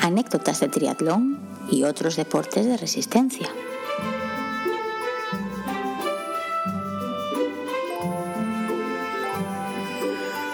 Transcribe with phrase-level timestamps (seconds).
[0.00, 1.38] Anécdotas de triatlón
[1.70, 3.48] y otros deportes de resistencia.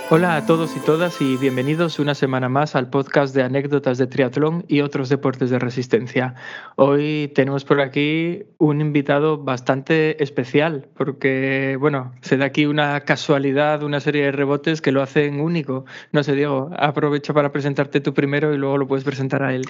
[0.09, 4.07] Hola a todos y todas y bienvenidos una semana más al podcast de anécdotas de
[4.07, 6.37] triatlón y otros deportes de resistencia.
[6.77, 13.83] Hoy tenemos por aquí un invitado bastante especial porque, bueno, se da aquí una casualidad,
[13.83, 15.87] una serie de rebotes que lo hacen único.
[16.13, 19.65] No sé, Diego, aprovecho para presentarte tú primero y luego lo puedes presentar a él.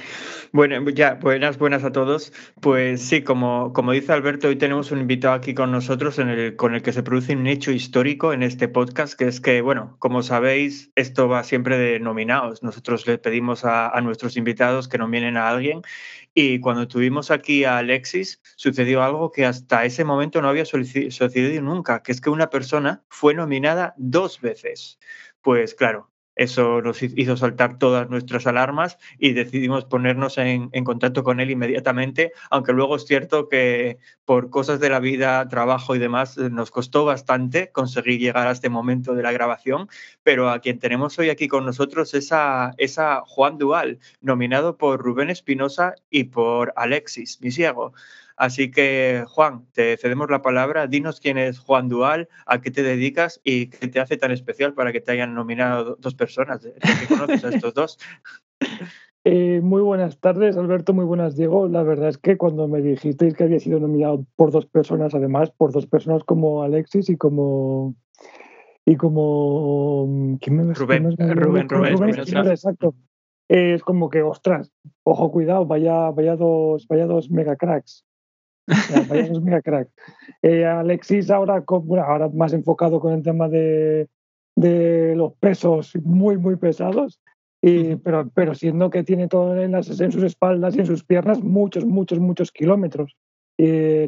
[0.53, 2.35] Bueno, ya, buenas, buenas a todos.
[2.61, 6.75] Pues sí, como, como dice Alberto, hoy tenemos un invitado aquí con nosotros en con
[6.75, 10.26] el que se produce un hecho histórico en este podcast, que es que, bueno, como
[10.27, 12.63] sabéis, esto va siempre de nominados.
[12.63, 15.83] Nosotros le pedimos a, nuestros invitados que nominen a alguien
[16.35, 21.63] y cuando tuvimos aquí a Alexis, sucedió algo que hasta ese momento no había sucedido
[21.63, 24.99] nunca, que es que una persona fue nominada dos veces.
[25.41, 31.41] Pues claro, eso nos hizo saltar todas nuestras alarmas y decidimos ponernos en, contacto con
[31.41, 36.37] él inmediatamente, aunque luego es cierto que por cosas de la vida, trabajo y demás,
[36.37, 39.89] eh, nos costó bastante conseguir llegar a este momento de la grabación,
[40.23, 42.75] pero a quien tenemos hoy aquí con nosotros es a,
[43.27, 47.95] Juan Dual, nominado por Rubén Espinosa y por Alexis Misiego.
[48.37, 50.87] Así que, Juan, te cedemos la palabra.
[50.87, 54.75] Dinos quién es Juan Dual, a qué te dedicas y qué te hace tan especial
[54.75, 56.61] para que te hayan nominado dos personas.
[56.61, 57.99] ¿Qué conoces a estos dos?
[59.29, 60.95] Eh, muy buenas tardes, Alberto.
[60.95, 61.67] Muy buenas, Diego.
[61.67, 65.51] La verdad es que cuando me dijisteis que había sido nominado por dos personas, además,
[65.51, 67.97] por dos personas como Alexis y como.
[68.85, 70.39] Y como.
[70.41, 72.95] ¿Quién me Rubén, Rubén, Rubén, Rubén, exacto.
[73.49, 74.71] Es como que, ostras,
[75.03, 78.06] ojo, cuidado, vaya, vaya dos, vaya dos mega cracks.
[79.63, 79.89] Crack.
[80.43, 84.09] Eh, Alexis ahora, ahora más enfocado con el tema de,
[84.57, 87.21] de los pesos muy, muy pesados,
[87.63, 91.05] y, pero, pero siendo que tiene todo en, las, en sus espaldas y en sus
[91.05, 93.17] piernas muchos, muchos, muchos kilómetros,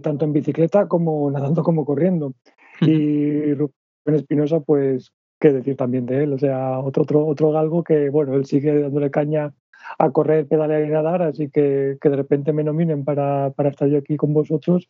[0.03, 2.35] tanto en bicicleta como nadando como corriendo.
[2.81, 3.73] Y Rubén
[4.07, 8.35] Espinosa, pues, qué decir también de él, o sea, otro, otro, otro galgo que, bueno,
[8.35, 9.55] él sigue dándole caña
[9.99, 13.89] a correr, pedalear y nadar, así que que de repente me nominen para, para estar
[13.89, 14.89] yo aquí con vosotros,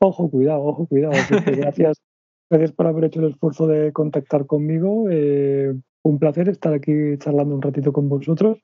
[0.00, 1.12] ojo, cuidado, ojo, cuidado.
[1.46, 2.02] gracias,
[2.48, 5.06] gracias por haber hecho el esfuerzo de contactar conmigo.
[5.10, 8.58] Eh, un placer estar aquí charlando un ratito con vosotros.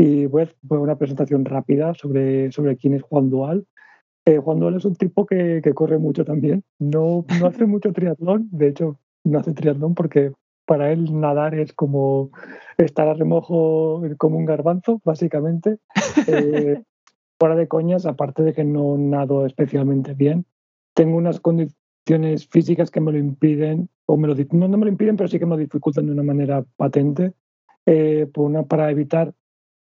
[0.00, 3.66] Y a hacer una presentación rápida sobre, sobre quién es Juan Dual.
[4.24, 6.62] Eh, Juan Dual es un tipo que, que, corre mucho también.
[6.78, 10.32] No, no hace mucho triatlón, de hecho, no hace triatlón porque
[10.68, 12.30] para él nadar es como
[12.76, 15.78] estar a remojo como un garbanzo, básicamente.
[16.26, 16.82] Eh,
[17.38, 20.44] fuera de coñas, aparte de que no nado especialmente bien,
[20.94, 25.16] tengo unas condiciones físicas que me lo impiden, o me lo, no, me lo impiden,
[25.16, 27.32] pero sí que me lo dificultan de una manera patente,
[27.86, 29.32] eh, por una, para evitar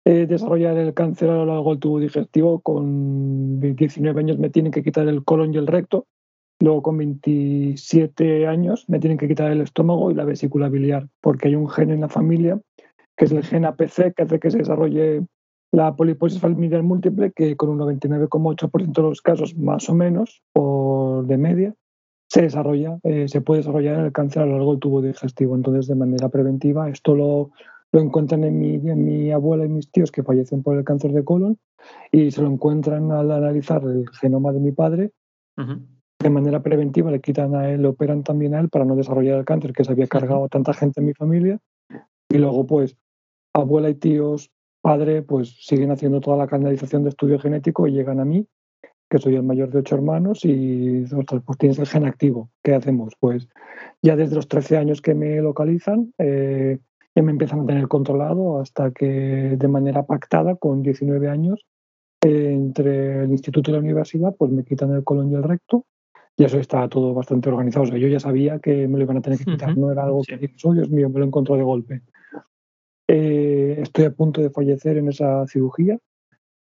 [0.03, 2.59] eh, desarrollar el cáncer a lo largo del tubo digestivo.
[2.59, 6.05] Con 19 años me tienen que quitar el colon y el recto,
[6.65, 11.49] Luego con 27 años me tienen que quitar el estómago y la vesícula biliar, porque
[11.49, 12.59] hay un gen en la familia,
[13.15, 15.27] que es el gen APC, que hace que se desarrolle
[15.71, 21.27] la poliposis familiar múltiple, que con un 99,8% de los casos, más o menos, por
[21.27, 21.75] de media,
[22.29, 25.55] se desarrolla, eh, se puede desarrollar el cáncer a lo largo del tubo digestivo.
[25.55, 27.51] Entonces, de manera preventiva, esto lo,
[27.91, 31.11] lo encuentran en mi, en mi abuela y mis tíos que fallecen por el cáncer
[31.11, 31.59] de colon
[32.11, 35.11] y se lo encuentran al analizar el genoma de mi padre
[36.25, 39.37] de manera preventiva le quitan a él, le operan también a él para no desarrollar
[39.37, 41.59] el cáncer que se había cargado a tanta gente en mi familia.
[42.27, 42.97] Y luego, pues,
[43.53, 44.49] abuela y tíos,
[44.81, 48.47] padre, pues siguen haciendo toda la canalización de estudio genético y llegan a mí,
[49.07, 51.03] que soy el mayor de ocho hermanos, y
[51.45, 52.49] pues tienes el gen activo.
[52.63, 53.13] ¿Qué hacemos?
[53.19, 53.47] Pues
[54.01, 56.79] ya desde los 13 años que me localizan, eh,
[57.15, 61.67] ya me empiezan a tener controlado hasta que de manera pactada, con 19 años,
[62.19, 65.85] entre el instituto y la universidad, pues me quitan el colon y el recto
[66.37, 67.83] y eso estaba todo bastante organizado.
[67.83, 70.03] O sea, yo ya sabía que me lo iban a tener que quitar, no era
[70.03, 72.01] algo que dije, oh, Dios mío, me lo encontró de golpe.
[73.07, 75.97] Eh, estoy a punto de fallecer en esa cirugía,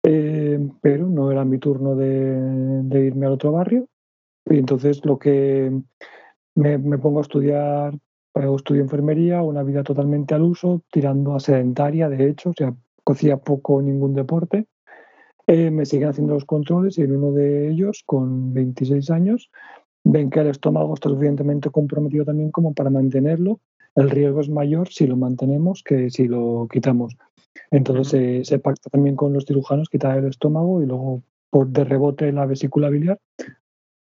[0.03, 3.87] eh, pero no era mi turno de, irme al otro barrio.
[4.45, 5.71] Y entonces lo que
[6.55, 7.95] me, me pongo a estudiar,
[8.35, 12.75] eh, estudio enfermería, una vida totalmente al uso, tirando a sedentaria, de hecho, o sea,
[13.03, 14.67] cocía poco ningún deporte.
[15.47, 19.49] Eh, me siguen haciendo los controles y en uno de ellos, con 26 años,
[20.03, 23.59] ven que el estómago está suficientemente comprometido también como para mantenerlo.
[23.95, 27.15] El riesgo es mayor si lo mantenemos que si lo quitamos.
[27.71, 32.31] Entonces se pacta también con los cirujanos quitar el estómago y luego por de rebote
[32.31, 33.19] la vesícula biliar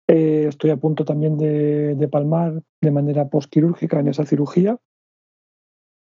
[0.07, 4.77] Eh, estoy a punto también de, palmar de manera postquirúrgica en esa cirugía.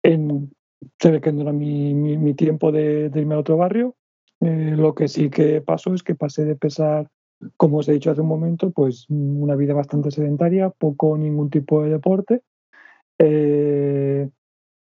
[0.03, 0.51] En,
[0.99, 3.95] se ve que no era mi, tiempo de, irme a otro barrio.
[4.41, 7.09] Eh, lo que sí que pasó es que pasé de pesar,
[7.57, 11.49] como os he dicho hace un momento, pues una vida bastante sedentaria, poco o ningún
[11.49, 12.41] tipo de deporte.
[13.17, 14.29] Eh,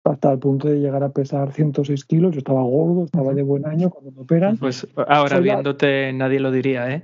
[0.05, 2.33] hasta el punto de llegar a pesar 106 kilos.
[2.33, 4.57] Yo estaba gordo, estaba de buen año cuando me operan.
[4.57, 7.03] Pues ahora viéndote nadie lo diría, ¿eh?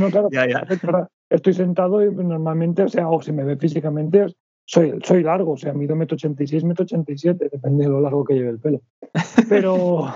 [0.00, 0.28] No, claro,
[1.30, 4.26] estoy sentado y normalmente, o sea, o si me ve físicamente,
[4.64, 8.34] soy, soy largo, o sea, mido metro 86, metro 87, depende de lo largo que
[8.34, 8.80] lleve el pelo.
[9.48, 10.06] Pero,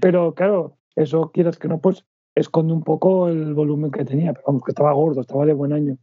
[0.00, 2.04] pero claro, eso quieras que no, pues
[2.34, 5.72] esconde un poco el volumen que tenía, pero vamos, que estaba gordo, estaba de buen
[5.72, 5.96] año.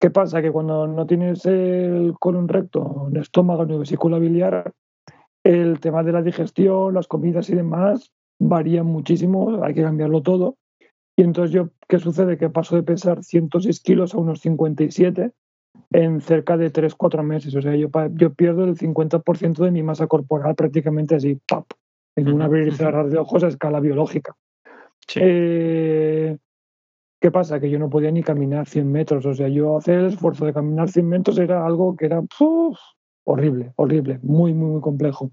[0.00, 0.42] ¿Qué pasa?
[0.42, 4.72] Que cuando no tienes el colon recto, el estómago ni vesícula biliar,
[5.42, 10.56] el tema de la digestión, las comidas y demás varían muchísimo, hay que cambiarlo todo.
[11.16, 12.36] Y entonces yo, ¿qué sucede?
[12.36, 15.32] Que paso de pesar 106 kilos a unos 57
[15.92, 17.54] en cerca de 3-4 meses.
[17.54, 21.64] O sea, yo, yo pierdo el 50% de mi masa corporal prácticamente así, ¡pap!
[22.16, 24.34] En una abrir y cerrar de ojos a escala biológica.
[25.14, 26.36] Eh,
[27.20, 27.60] ¿Qué pasa?
[27.60, 29.26] Que yo no podía ni caminar 100 metros.
[29.26, 32.22] O sea, yo hacer el esfuerzo de caminar 100 metros era algo que era
[33.24, 35.30] horrible, horrible, muy, muy, muy complejo.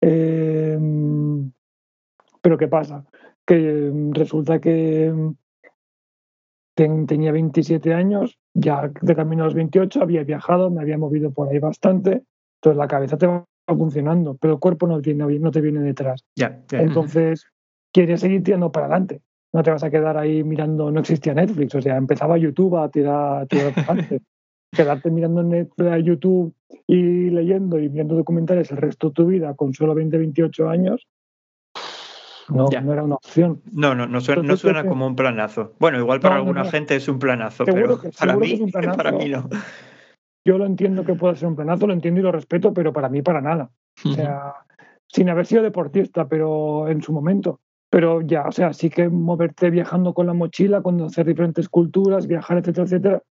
[0.00, 1.50] Em,
[2.40, 3.04] pero ¿qué pasa?
[3.46, 5.12] Que resulta que
[6.74, 11.48] tenía 27 años, ya de camino a los 28 había viajado, me había movido por
[11.48, 12.24] ahí bastante,
[12.56, 16.24] entonces la cabeza te va funcionando, pero el cuerpo no, tiene, no te viene detrás.
[16.70, 17.46] Entonces,
[17.92, 19.22] quieres seguir tirando para adelante
[19.54, 22.88] no te vas a quedar ahí mirando, no existía Netflix, o sea, empezaba YouTube a
[22.88, 23.72] tirar, a tirar
[24.72, 26.52] Quedarte mirando Netflix, a YouTube
[26.88, 31.06] y leyendo y viendo documentales el resto de tu vida con solo 20, 28 años,
[32.48, 33.62] no, no era una opción.
[33.70, 35.74] No, no, no suena, como un planazo.
[35.78, 39.48] Bueno, igual para alguna gente es un planazo, pero para, mí, para mí no.
[40.44, 43.08] Yo lo entiendo que pueda ser un planazo, lo entiendo y lo respeto, pero para
[43.08, 43.70] mí para nada.
[44.04, 44.54] O sea,
[45.06, 47.60] sin haber sido deportista, pero en su momento
[47.94, 52.58] pero ya, o sea, sí que moverte viajando con la mochila, conocer diferentes culturas, viajar,
[52.58, 53.22] etcétera, etcétera,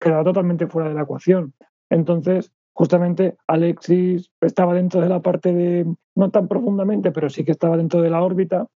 [0.00, 1.54] quedaba totalmente fuera de la ecuación.
[1.90, 7.50] Entonces, justamente Alexis estaba dentro de la parte de, no tan profundamente, pero sí que
[7.50, 8.68] estaba dentro de la órbita,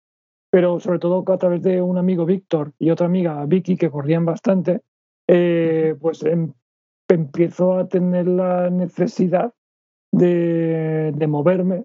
[0.51, 4.25] pero sobre todo a través de un amigo Víctor y otra amiga Vicky que corrían
[4.25, 4.81] bastante,
[5.29, 6.53] eh, pues em,
[7.09, 9.53] empiezo a tener la necesidad
[10.13, 11.85] de, de moverme.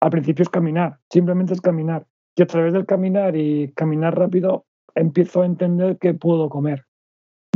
[0.00, 2.06] Al principio es caminar, simplemente es caminar.
[2.36, 4.64] Y a través del caminar y caminar rápido
[4.94, 6.84] empiezo a entender que puedo comer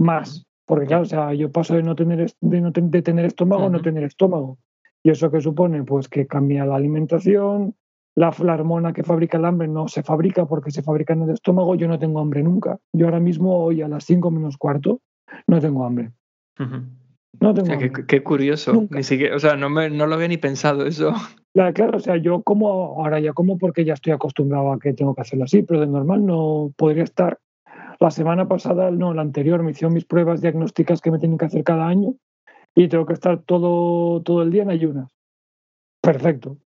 [0.01, 0.45] más.
[0.67, 3.69] Porque claro, o sea, yo paso de no tener, de no de tener estómago a
[3.69, 4.59] no tener estómago.
[5.03, 5.83] ¿Y eso qué supone?
[5.85, 7.75] Pues que cambia la alimentación,
[8.15, 11.31] la, la, hormona que fabrica el hambre no se fabrica porque se fabrica en el
[11.31, 12.79] estómago, yo no tengo hambre nunca.
[12.93, 15.01] Yo ahora mismo, hoy a las 5 menos cuarto,
[15.47, 16.13] no tengo hambre.
[16.59, 18.87] No tengo qué, curioso.
[18.91, 21.13] Ni siquiera, o sea, no, me, no lo había ni pensado eso.
[21.55, 22.69] Claro, o sea, yo como
[23.03, 25.87] ahora ya como porque ya estoy acostumbrado a que tengo que hacerlo así, pero de
[25.87, 27.39] normal no podría estar.
[28.01, 31.45] La semana pasada, no, la anterior, me hicieron mis pruebas diagnósticas que me tienen que
[31.45, 32.15] hacer cada año
[32.75, 35.11] y tengo que estar todo, todo el día en ayunas.
[36.01, 36.57] Perfecto.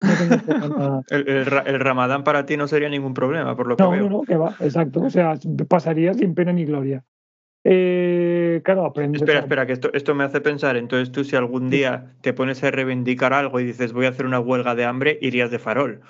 [1.10, 4.08] el, el, ramadán para ti no sería ningún problema, por lo que veo.
[4.08, 5.02] No, no, que va, exacto.
[5.02, 5.34] O sea,
[5.68, 7.04] pasaría sin pena ni gloria.
[7.64, 9.22] Eh, claro, aprendes.
[9.22, 10.76] Espera, espera, que esto, esto me hace pensar.
[10.76, 14.26] Entonces, tú, si algún día te pones a reivindicar algo y dices voy a hacer
[14.26, 16.00] una huelga de hambre, irías de farol.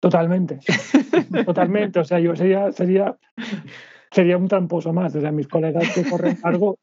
[0.00, 0.60] Totalmente.
[1.46, 2.00] Totalmente.
[2.00, 3.16] O sea, yo sería, sería,
[4.10, 5.14] sería un tramposo más.
[5.14, 6.78] O sea, mis colegas que corren algo.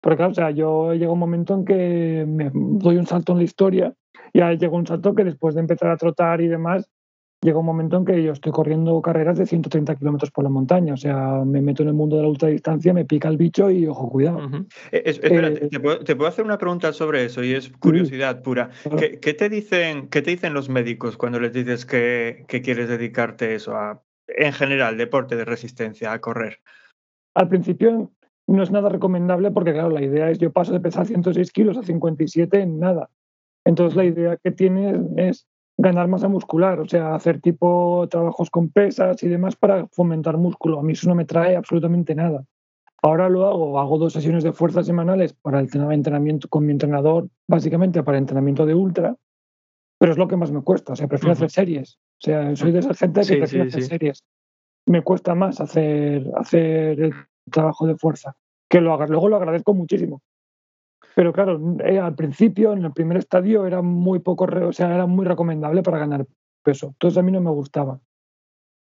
[0.00, 3.38] Porque, claro, o sea, yo llego un momento en que me doy un salto en
[3.38, 3.94] la historia
[4.32, 6.88] y ahí llegó un salto que después de empezar a trotar y demás,
[7.42, 10.94] llega un momento en que yo estoy corriendo carreras de 130 kilómetros por la montaña.
[10.94, 13.86] O sea, me meto en el mundo de la ultradistancia, me pica el bicho y
[13.86, 14.40] ojo, cuidado.
[14.90, 18.70] Eh, espera, eh, ¿te, puedo, hacer una pregunta sobre eso y es curiosidad pura.
[18.98, 23.76] ¿Qué, te dicen, ¿Qué te dicen los médicos cuando les dices que, quieres dedicarte eso
[23.76, 26.58] a, en general, deporte de resistencia, a correr?
[27.34, 28.10] Al principio
[28.46, 31.76] no es nada recomendable porque, claro, la idea es yo paso de pesar 106 kilos
[31.76, 33.10] a 57 en nada.
[33.64, 35.46] Entonces la idea que tienes es
[35.78, 40.80] ganar masa muscular, o sea, hacer tipo trabajos con pesas y demás para fomentar músculo.
[40.80, 42.44] A mí eso no me trae absolutamente nada.
[43.02, 47.28] Ahora lo hago, hago dos sesiones de fuerza semanales para el entrenamiento con mi entrenador,
[47.46, 49.16] básicamente para el entrenamiento de ultra,
[49.98, 51.98] pero es lo que más me cuesta, o sea, prefiero hacer series.
[52.18, 54.24] O sea, soy de esa gente que prefiere hacer series.
[54.86, 57.14] Me cuesta más hacer, hacer el
[57.50, 58.36] trabajo de fuerza.
[58.68, 60.22] Que lo hagas, luego lo agradezco muchísimo.
[61.14, 65.06] Pero claro, eh, al principio, en el primer estadio, era muy poco, o sea, era
[65.06, 66.26] muy recomendable para ganar
[66.62, 66.88] peso.
[66.88, 68.00] Entonces a mí no me gustaba.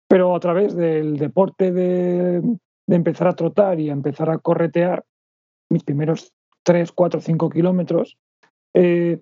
[0.08, 2.42] Pero a través del deporte de,
[2.88, 5.04] empezar a trotar y a empezar a corretear,
[5.70, 8.18] mis primeros 3, 4, 5 kilómetros,
[8.74, 9.22] eh,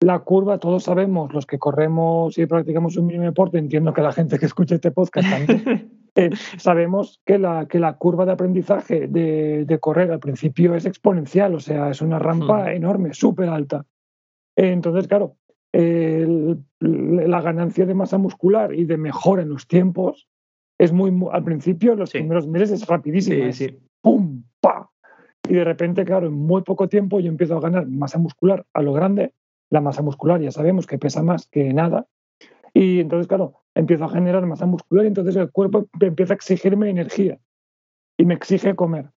[0.00, 4.12] la curva, todos sabemos, los que corremos y practicamos un mínimo deporte, entiendo que la
[4.12, 5.64] gente que escucha este podcast también,
[6.16, 11.54] eh, sabemos que la, que la curva de aprendizaje de, correr al principio es exponencial,
[11.54, 13.84] o sea, es una rampa enorme, súper alta.
[14.56, 15.36] entonces, claro,
[15.72, 20.26] la ganancia de masa muscular y de mejora en los tiempos
[20.78, 23.44] es muy, al principio, los primeros meses es rapidísimo.
[24.02, 24.42] ¡Pum!
[24.60, 24.90] ¡Pa!
[25.48, 28.82] Y de repente, claro, en muy poco tiempo yo empiezo a ganar masa muscular a
[28.82, 29.32] lo grande.
[29.70, 32.06] La masa muscular ya sabemos que pesa más que nada.
[32.78, 36.90] Y entonces, claro, empiezo a generar masa muscular y entonces el cuerpo empieza a exigirme
[36.90, 37.38] energía
[38.18, 39.08] y me exige comer.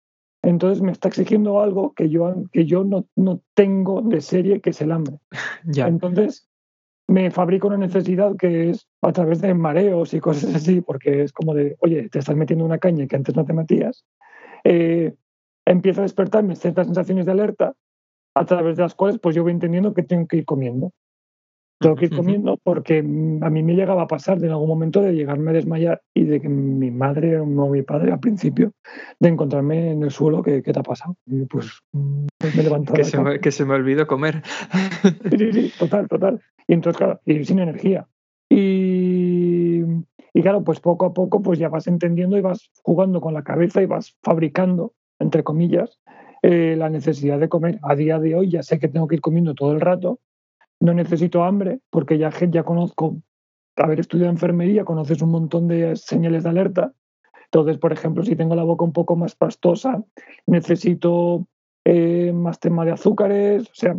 [0.45, 4.71] Entonces me está exigiendo algo que yo, que yo no, no tengo de serie, que
[4.71, 5.19] es el hambre.
[5.65, 5.89] Ya.
[5.89, 6.49] Entonces
[7.09, 11.33] me fabrico una necesidad que es a través de mareos y cosas así, porque es
[11.33, 14.07] como de, oye, te estás metiendo una caña que antes no te metías.
[14.63, 15.17] Eh,
[15.67, 17.75] empiezo a despertarme ciertas sensaciones de alerta
[18.37, 20.93] a través de las cuales pues yo voy entendiendo que tengo que ir comiendo.
[21.81, 24.69] Tengo que ir comiendo porque mm, a mí me llegaba a pasar de en algún
[24.69, 28.73] momento de llegarme a desmayar y de que mi madre o mi padre al principio
[29.21, 31.15] de encontrarme en el suelo, ¿qué, te ha pasado?
[31.27, 31.81] Y pues,
[32.37, 32.97] pues me levantaba.
[32.97, 34.43] Que se me, que se me olvidó comer.
[35.31, 36.41] Sí, sí, total, total.
[36.67, 38.09] Y entonces, claro, y sin energía.
[38.51, 39.83] Y,
[40.35, 43.45] y claro, pues poco a poco pues ya vas entendiendo y vas jugando con la
[43.45, 46.01] cabeza y vas fabricando, entre comillas,
[46.43, 47.79] eh, la necesidad de comer.
[47.83, 50.19] A día de hoy ya sé que tengo que ir comiendo todo el rato
[50.81, 53.17] no necesito hambre porque ya, ya conozco,
[53.77, 56.93] haber estudiado enfermería, conoces un montón de señales de alerta.
[57.45, 60.03] Entonces, por ejemplo, si tengo la boca un poco más pastosa,
[60.47, 61.47] necesito
[61.85, 63.97] eh, más tema de azúcares, o sea,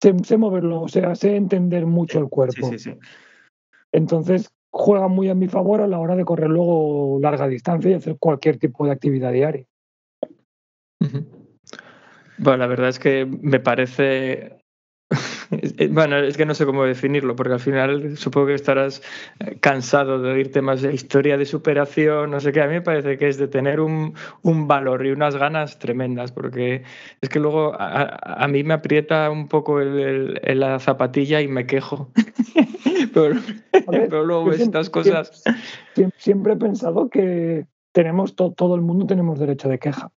[0.00, 2.68] sé, moverlo, o sea, sé entender mucho el cuerpo.
[2.68, 2.98] Sí, sí, sí.
[3.92, 7.94] Entonces, juega muy a mi favor a la hora de correr luego larga distancia y
[7.94, 9.66] hacer cualquier tipo de actividad diaria.
[12.38, 14.61] Bueno, la verdad es que me parece
[15.90, 19.02] bueno, es que no sé cómo definirlo, porque al final supongo que estarás
[19.40, 22.62] eh, cansado de oír temas de historia de superación, no sé qué.
[22.62, 26.82] A mí me parece que es de tener un, valor y unas ganas tremendas, porque
[27.20, 32.10] es que luego a, mí me aprieta un poco el, la zapatilla y me quejo.
[33.12, 35.42] pero, luego ves estas cosas.
[36.16, 40.10] Siempre, he pensado que tenemos todo el mundo tenemos derecho de queja.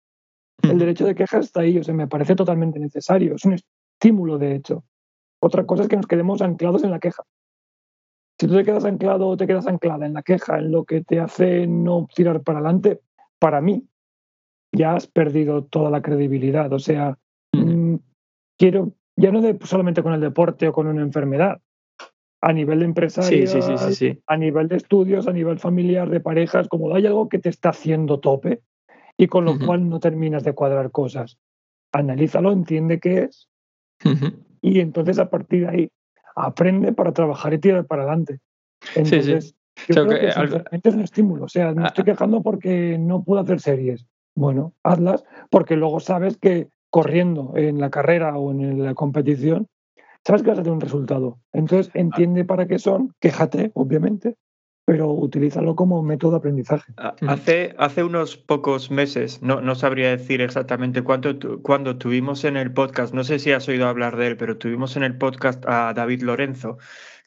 [0.63, 0.79] El mm.
[0.79, 3.35] derecho de queja está ahí, o sea, me parece totalmente necesario.
[3.35, 4.85] Es un estímulo, de hecho.
[5.45, 7.23] Otra cosa es que nos quedemos anclados en la queja.
[8.41, 11.05] Si tú te quedas anclado o te quedas anclada en la queja, en lo que
[11.05, 13.03] te hace no tirar para adelante,
[13.39, 13.87] para mí,
[14.73, 16.73] ya has perdido toda la credibilidad.
[16.73, 17.19] O sea,
[17.53, 17.97] mm,
[18.59, 21.61] quiero, ya no de, solamente con el deporte o con una enfermedad,
[22.41, 23.45] a nivel de empresario,
[24.27, 27.69] a nivel de estudios, a nivel familiar, de parejas, como hay algo que te está
[27.69, 28.63] haciendo tope
[29.19, 31.37] y con lo cual no terminas de cuadrar cosas.
[31.93, 33.47] Analízalo, entiende qué es
[34.65, 35.91] y entonces a partir de ahí
[36.35, 38.41] aprende para trabajar y tirar para adelante.
[38.95, 39.55] Entonces,
[39.89, 40.29] yo creo que,
[40.89, 41.45] es un estímulo.
[41.45, 44.07] O sea, me estoy quejando porque no puedo hacer series.
[44.35, 49.69] Bueno, hazlas porque luego sabes que corriendo en la carrera o en la competición,
[50.25, 51.39] sabes que vas a tener un resultado.
[51.53, 54.37] Entonces, entiende para qué son, quéjate, obviamente,
[54.85, 56.93] pero utilízalo como método de aprendizaje.
[57.27, 62.73] Hace, hace unos pocos meses, no, no sabría decir exactamente cuánto, cuando tuvimos en el
[62.73, 65.95] podcast, no sé si has oído hablar de él, pero tuvimos en el podcast a
[65.95, 66.77] David Lorenzo,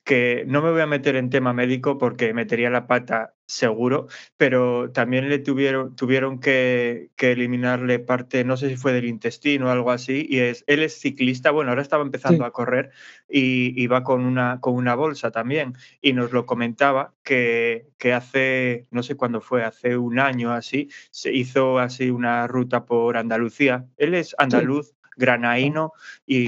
[0.08, 4.90] que no me voy a meter en tema médico porque metería la pata seguro, pero
[4.92, 9.92] también le tuvieron, tuvieron que, eliminarle parte, no sé si fue del intestino o algo
[9.92, 12.92] así, y es, él es ciclista, bueno, ahora estaba empezando a correr
[13.28, 18.88] y, va con una, con una bolsa también, y nos lo comentaba que, que hace,
[18.92, 23.86] no sé cuándo fue, hace un año así, se hizo así una ruta por Andalucía.
[23.98, 25.94] Él es andaluz, granaíno
[26.26, 26.48] y,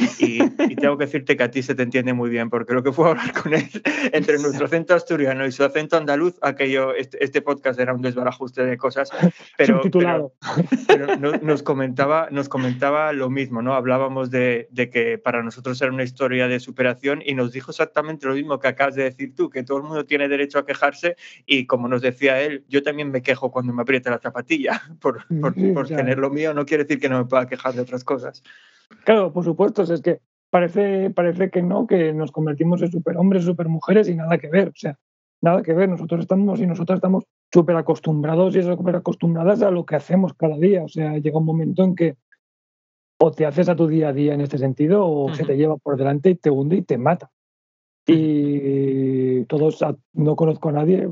[0.76, 3.10] tengo que decirte que a ti se te entiende muy bien, porque lo que fue
[3.10, 3.70] hablar con él
[4.14, 8.66] entre nuestro acento asturiano y su acento andaluz, aquello, este, este podcast era un desbarajuste
[8.66, 9.10] de cosas,
[9.58, 9.82] pero,
[10.88, 13.74] pero, nos, comentaba, nos comentaba lo mismo, ¿no?
[13.74, 18.28] Hablábamos de, de, que para nosotros era una historia de superación y nos dijo exactamente
[18.28, 21.16] lo mismo que acabas de decir tú, que todo el mundo tiene derecho a quejarse
[21.46, 25.26] y como nos decía él, yo también me quejo cuando me aprieta la zapatilla, por,
[25.42, 28.04] por, por tener lo mío no quiere decir que no me pueda quejar de otras
[28.04, 28.44] cosas.
[29.06, 30.20] Claro, por supuesto, es que
[30.50, 34.76] parece, parece que no, que nos convertimos en superhombres, supermujeres y nada que ver, o
[34.76, 34.98] sea,
[35.42, 39.86] nada que ver, nosotros estamos y nosotras estamos súper acostumbrados y súper acostumbradas a lo
[39.86, 42.18] que hacemos cada día, o sea, llega un momento en que
[43.22, 45.76] o te haces a tu día a día en este sentido o se te lleva
[45.78, 47.30] por delante y te hunde y te mata.
[48.08, 51.12] Y todos, no conozco a nadie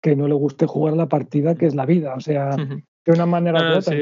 [0.00, 2.56] que no le guste jugar la partida que es la vida, o sea,
[3.06, 3.96] de una manera no, sí,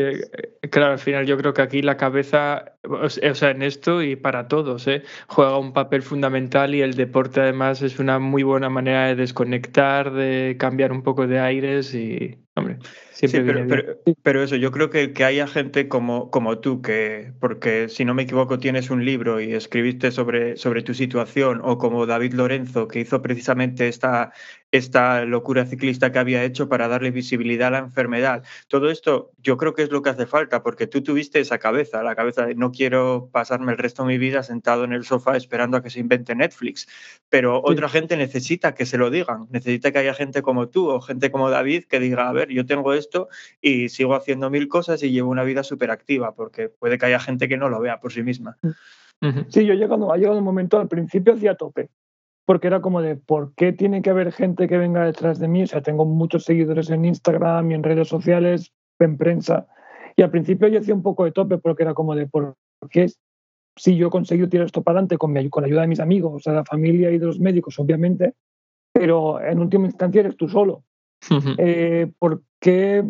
[0.70, 4.48] claro, al final yo creo que aquí la cabeza, o sea, en esto y para
[4.48, 5.02] todos, ¿eh?
[5.28, 10.12] juega un papel fundamental y el deporte además es una muy buena manera de desconectar,
[10.12, 12.78] de cambiar un poco de aires y, hombre,
[13.12, 13.64] siempre
[14.04, 18.04] sí, pero, eso, yo creo que, que haya gente como, como tú, que, porque si
[18.04, 22.34] no me equivoco tienes un libro y escribiste sobre, sobre tu situación, o como David
[22.34, 24.32] Lorenzo, que hizo precisamente esta,
[24.70, 28.44] esta locura ciclista que había hecho para darle visibilidad a la enfermedad.
[28.68, 32.02] Todo esto yo creo que es lo que hace falta, porque tú tuviste esa cabeza,
[32.02, 35.36] la cabeza de no quiero pasarme el resto de mi vida sentado en el sofá
[35.36, 36.86] esperando a que se invente Netflix,
[37.28, 41.00] pero otra gente necesita que se lo digan, necesita que haya gente como tú o
[41.00, 43.28] gente como David que diga, a ver, yo tengo esto
[43.60, 47.20] y sigo haciendo mil cosas y llevo una vida súper activa, porque puede que haya
[47.20, 48.58] gente que no lo vea por sí misma.
[49.48, 51.90] Sí, yo llegado, ha llegado un momento, al principio hacía tope,
[52.48, 55.64] porque era como de, ¿por qué tiene que haber gente que venga detrás de mí?
[55.64, 59.66] O sea, tengo muchos seguidores en Instagram y en redes sociales, en prensa.
[60.16, 62.56] Y al principio yo hacía un poco de tope porque era como de, ¿por
[62.88, 63.12] qué
[63.76, 66.00] si yo he conseguido tirar esto para adelante con, mi, con la ayuda de mis
[66.00, 68.32] amigos, o sea, de la familia y de los médicos, obviamente,
[68.94, 70.84] pero en última instancia eres tú solo.
[71.58, 73.04] Eh, ¿Por qué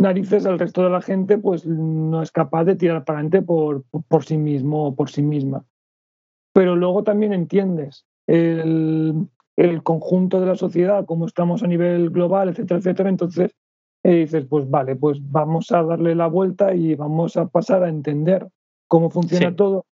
[0.00, 3.84] narices al resto de la gente pues no es capaz de tirar para adelante por,
[4.08, 5.62] por sí mismo o por sí misma?
[6.54, 9.28] Pero luego también entiendes el,
[9.82, 13.08] conjunto de la sociedad, cómo estamos a nivel global, etcétera, etcétera.
[13.08, 13.54] Entonces
[14.04, 17.88] eh, dices, pues vale, pues vamos a darle la vuelta y vamos a pasar a
[17.88, 18.48] entender
[18.88, 19.86] cómo funciona todo.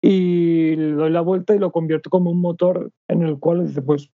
[0.00, 3.82] Y le doy la vuelta y lo convierto como un motor en el cual dice,
[3.82, 4.10] pues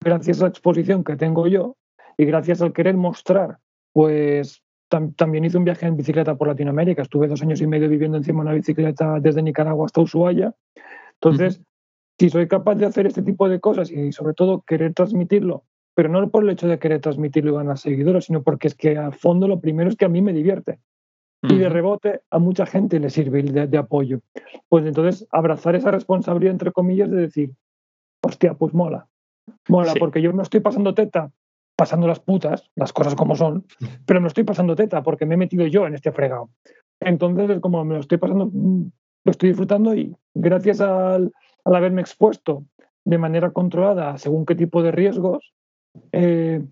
[0.00, 1.76] gracias a la exposición que tengo yo
[2.16, 3.58] y gracias al querer mostrar,
[3.92, 4.62] pues
[5.16, 7.02] también hice un viaje en bicicleta por Latinoamérica.
[7.02, 10.54] Estuve dos años y medio viviendo encima de una bicicleta desde Nicaragua hasta Ushuaia.
[11.14, 11.60] Entonces,
[12.18, 16.08] si soy capaz de hacer este tipo de cosas y sobre todo querer transmitirlo, pero
[16.08, 19.14] no por el hecho de querer transmitirlo y ganar seguidores, sino porque es que al
[19.14, 20.80] fondo lo primero es que a mí me divierte.
[21.46, 24.20] Y de rebote a mucha gente le sirve de, apoyo.
[24.70, 27.52] Pues entonces abrazar esa responsabilidad, entre comillas, de decir,
[28.22, 29.08] hostia, pues mola.
[29.68, 31.32] Mola, porque yo me estoy pasando teta,
[31.76, 33.66] pasando las putas, las cosas como son,
[34.06, 36.48] pero me estoy pasando teta porque me he metido yo en este fregado.
[36.98, 38.90] Entonces es como me lo estoy pasando, mm,
[39.24, 41.30] lo estoy disfrutando y gracias al,
[41.64, 42.64] al haberme expuesto
[43.04, 45.54] de manera controlada según qué tipo de riesgos,
[46.12, 46.64] eh,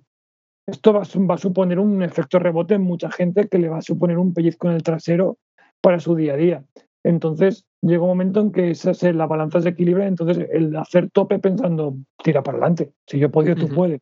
[0.67, 4.19] esto va, a suponer un efecto rebote en mucha gente que le va a suponer
[4.19, 5.39] un pellizco en el trasero
[5.81, 6.65] para su día a día.
[7.05, 11.41] Entonces llega un momento en que esa, la balanza se equilibra, entonces el hacer tope
[11.41, 14.01] pensando, tira para adelante, si yo podido, tú puedes.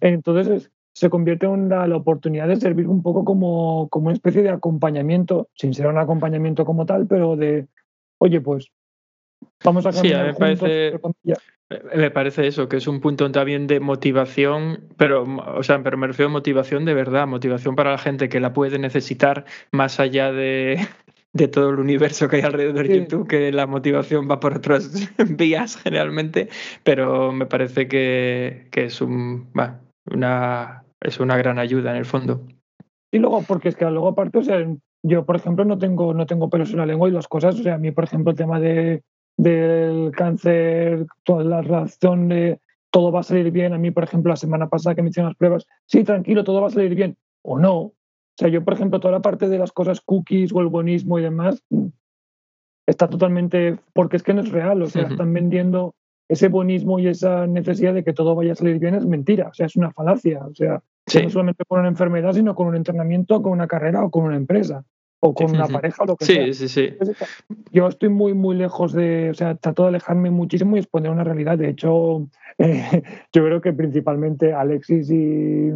[0.00, 4.42] Entonces se convierte en la, la, oportunidad de servir un poco como, como una especie
[4.42, 7.68] de acompañamiento, sin ser un acompañamiento como tal, pero de,
[8.18, 8.70] oye, pues
[9.64, 10.98] Vamos a sí, me parece,
[11.94, 15.24] me parece eso, que es un punto también de motivación, pero,
[15.56, 18.52] o sea, pero me refiero a motivación de verdad, motivación para la gente que la
[18.52, 20.78] puede necesitar más allá de,
[21.32, 25.10] de todo el universo que hay alrededor de YouTube, que la motivación va por otras
[25.36, 26.48] vías generalmente,
[26.84, 29.50] pero me parece que, que es, un,
[30.12, 32.46] una, es una gran ayuda en el fondo.
[33.10, 34.64] Y luego, porque es que luego aparte, o sea,
[35.02, 37.62] yo por ejemplo no tengo, no tengo pelos en la lengua y las cosas, o
[37.62, 39.02] sea, a mí por ejemplo el tema de
[39.36, 43.72] del cáncer, toda la razón de todo va a salir bien.
[43.72, 46.60] A mí, por ejemplo, la semana pasada que me hicieron las pruebas, sí, tranquilo, todo
[46.60, 47.76] va a salir bien, o no.
[47.76, 47.94] O
[48.38, 51.22] sea, yo, por ejemplo, toda la parte de las cosas cookies o el buenismo y
[51.22, 51.62] demás,
[52.86, 55.94] está totalmente, porque es que no es real, o sea, están vendiendo
[56.28, 59.54] ese buenismo y esa necesidad de que todo vaya a salir bien es mentira, o
[59.54, 60.82] sea, es una falacia, o sea,
[61.22, 64.36] no solamente con una enfermedad, sino con un entrenamiento, con una carrera o con una
[64.36, 64.84] empresa
[65.20, 66.52] o con una pareja o lo que sea.
[66.52, 66.90] Sí, sí,
[67.72, 71.24] Yo estoy muy, muy lejos de, o sea, trato de alejarme muchísimo y exponer una
[71.24, 71.58] realidad.
[71.58, 73.02] De hecho, eh,
[73.32, 75.70] yo creo que principalmente Alexis y,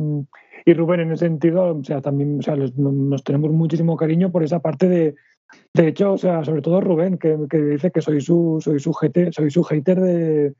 [0.64, 4.42] y, Rubén en ese sentido, o sea, también o sea, nos tenemos muchísimo cariño por
[4.42, 5.14] esa parte de,
[5.74, 8.92] de hecho, o sea, sobre todo Rubén, que, que dice que soy su, soy su,
[8.92, 10.54] soy su hater de,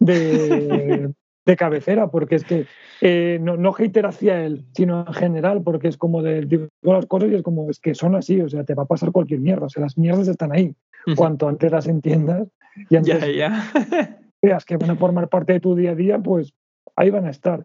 [0.00, 1.12] de,
[1.46, 2.66] de cabecera, porque es que
[3.00, 7.06] eh, no, no hater hacia él, sino en general, porque es como de digo las
[7.06, 9.40] cosas y es como es que son así, o sea, te va a pasar cualquier
[9.40, 10.74] mierda, o sea, las mierdas están ahí.
[11.16, 12.48] Cuanto antes las entiendas
[12.90, 13.22] y antes
[14.42, 16.52] veas que van a formar parte de tu día a día, pues
[16.96, 17.64] ahí van a estar.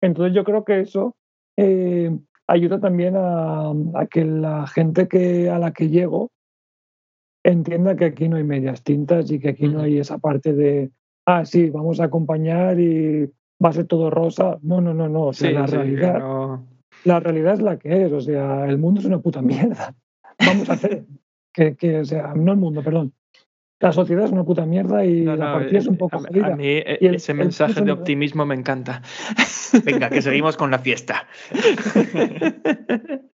[0.00, 1.14] Entonces yo creo que eso
[1.58, 6.30] eh, ayuda también a, a, que la gente que, a la que llego
[7.44, 10.90] entienda que aquí no hay medias tintas y que aquí no hay esa parte de
[11.28, 13.26] ah, sí, vamos a acompañar y
[13.62, 14.58] va a ser todo rosa.
[14.62, 15.26] No, no, no, no.
[15.26, 16.22] O sea, la realidad.
[17.04, 18.12] La realidad es la que es.
[18.12, 19.94] O sea, el mundo es una puta mierda.
[20.44, 21.04] Vamos a hacer
[21.52, 23.12] que, que, o sea, no el mundo, perdón.
[23.80, 26.48] La sociedad es una puta mierda y la partida es un poco jodida.
[26.48, 29.02] A, mí y ese mensaje de optimismo me encanta.
[29.84, 31.28] Venga, que seguimos con la fiesta.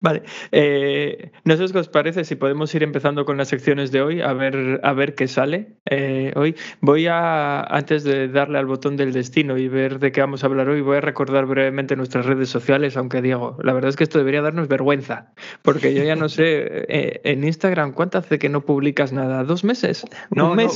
[0.00, 4.00] Vale, eh, no sé qué os parece si podemos ir empezando con las secciones de
[4.00, 6.54] hoy, a ver, a ver qué sale eh, hoy.
[6.80, 10.46] Voy a, antes de darle al botón del destino y ver de qué vamos a
[10.46, 14.04] hablar hoy, voy a recordar brevemente nuestras redes sociales, aunque Diego, la verdad es que
[14.04, 15.32] esto debería darnos vergüenza,
[15.62, 16.44] porque yo ya no sé,
[16.88, 19.42] eh, en Instagram, ¿cuánto hace que no publicas nada?
[19.42, 20.04] ¿Dos meses?
[20.30, 20.68] No, no,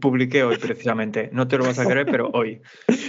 [0.00, 2.62] publiqué hoy precisamente, no te lo vas a creer, pero hoy.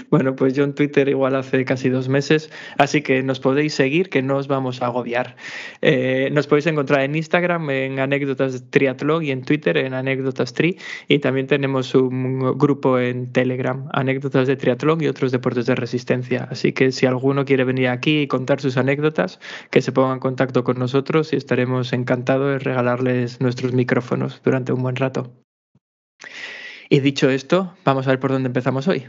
[0.10, 4.10] Bueno, pues yo en Twitter igual hace casi dos meses, así que nos podéis seguir,
[4.10, 5.38] que no os vamos a agobiar.
[5.82, 10.78] Eh, nos podéis encontrar en Instagram en anécdotas triatlón y en Twitter en anécdotas tri
[11.08, 16.48] y también tenemos un grupo en Telegram, anécdotas de triatlón y otros deportes de resistencia.
[16.50, 20.20] Así que si alguno quiere venir aquí y contar sus anécdotas, que se ponga en
[20.20, 25.32] contacto con nosotros y estaremos encantados de regalarles nuestros micrófonos durante un buen rato.
[26.90, 29.08] Y dicho esto, vamos a ver por dónde empezamos hoy.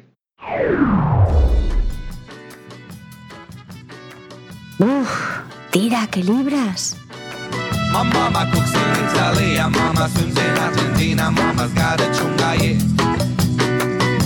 [5.76, 6.96] Tira, que libras.
[7.92, 12.80] My mama cooks in Italy, mama swims in Argentina, mama's got a chunga, yeah.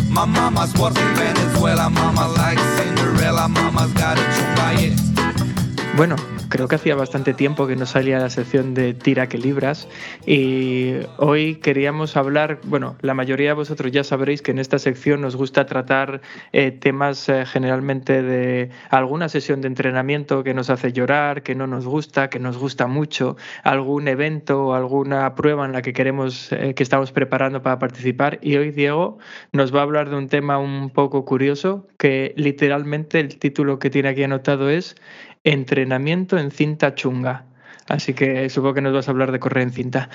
[0.09, 5.97] My mama's works in Venezuela, mama likes Cinderella, mama's got a chunga, yeah.
[5.97, 6.15] Bueno,
[6.51, 9.89] creo que hacía bastante tiempo que no salía la sección de Tira que Libras
[10.27, 15.21] y hoy queríamos hablar, bueno, la mayoría de vosotros ya sabréis que en esta sección
[15.21, 16.21] nos gusta tratar
[16.53, 21.69] eh, temas eh, generalmente de alguna sesión de entrenamiento que nos hace llorar, que no
[21.69, 26.51] nos gusta, que nos gusta mucho, algún evento o alguna prueba en la que queremos,
[26.53, 28.41] eh, que estamos preparando para participar.
[28.43, 29.19] Y hoy Diego
[29.53, 33.89] nos va a hablar de un tema un poco curioso que literalmente el título que
[33.89, 34.97] tiene aquí anotado es
[35.45, 37.47] entrenamiento en cinta chunga.
[37.91, 40.11] Así que supongo que nos vas a hablar de correr en cinta.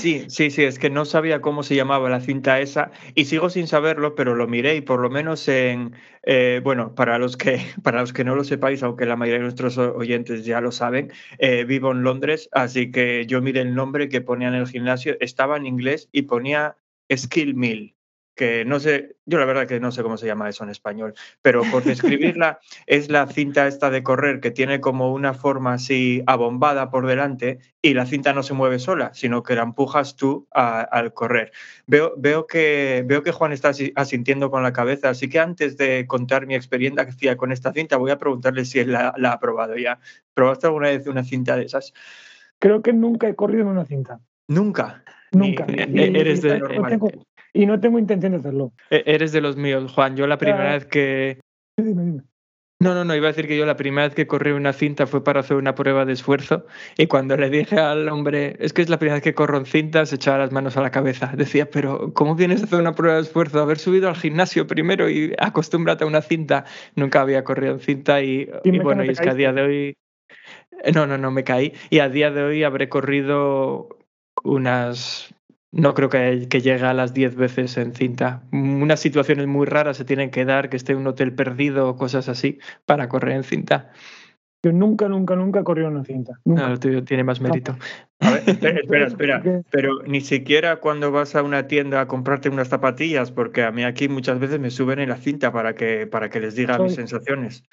[0.00, 3.50] Sí, sí, sí, es que no sabía cómo se llamaba la cinta esa y sigo
[3.50, 7.60] sin saberlo, pero lo miré y por lo menos en, eh, bueno, para los, que,
[7.84, 11.12] para los que no lo sepáis, aunque la mayoría de nuestros oyentes ya lo saben,
[11.38, 15.16] eh, vivo en Londres, así que yo miré el nombre que ponía en el gimnasio,
[15.20, 16.76] estaba en inglés y ponía
[17.14, 17.94] Skill Mill
[18.34, 21.14] que no sé, yo la verdad que no sé cómo se llama eso en español,
[21.42, 26.22] pero por describirla es la cinta esta de correr que tiene como una forma así
[26.26, 30.46] abombada por delante y la cinta no se mueve sola, sino que la empujas tú
[30.50, 31.52] al correr.
[31.86, 36.06] Veo, veo, que, veo que Juan está asintiendo con la cabeza, así que antes de
[36.06, 40.00] contar mi experiencia con esta cinta, voy a preguntarle si él la, ha probado ya.
[40.34, 41.92] ¿Probaste alguna vez una cinta de esas?
[42.58, 44.20] Creo que nunca he corrido en una cinta.
[44.48, 45.02] ¿Nunca?
[45.32, 45.64] Nunca.
[45.68, 46.60] eres de,
[47.52, 48.72] y no tengo intención de hacerlo.
[48.90, 50.16] E, eres de los míos, Juan.
[50.16, 51.40] Yo la primera vez que...
[51.76, 52.22] Dime, dime.
[52.82, 55.06] No, no, no, iba a decir que yo la primera vez que corrí una cinta
[55.06, 56.64] fue para hacer una prueba de esfuerzo
[56.96, 59.66] y cuando le dije al hombre, es que es la primera vez que corro en
[59.66, 61.30] cinta, se echaba las manos a la cabeza.
[61.36, 63.60] Decía, pero ¿cómo vienes a hacer una prueba de esfuerzo?
[63.60, 66.64] Haber subido al gimnasio primero y acostúmbrate a una cinta.
[66.96, 69.94] Nunca había corrido en cinta y, y bueno, y es que a día de hoy...
[70.94, 71.74] No, no, no, me caí.
[71.90, 73.90] Y a día de hoy habré corrido
[74.42, 75.34] unas
[75.72, 78.42] no creo que, que llegue a las 10 veces en cinta.
[78.52, 82.28] Unas situaciones muy raras se tienen que dar, que esté un hotel perdido o cosas
[82.28, 83.90] así, para correr en cinta.
[84.62, 86.34] Yo nunca, nunca, nunca he corrido en una cinta.
[86.44, 87.76] No, tiene más mérito.
[88.18, 92.68] A ver, espera, espera, pero ni siquiera cuando vas a una tienda a comprarte unas
[92.68, 96.28] zapatillas, porque a mí aquí muchas veces me suben en la cinta para que, para
[96.28, 97.64] que les diga mis sensaciones.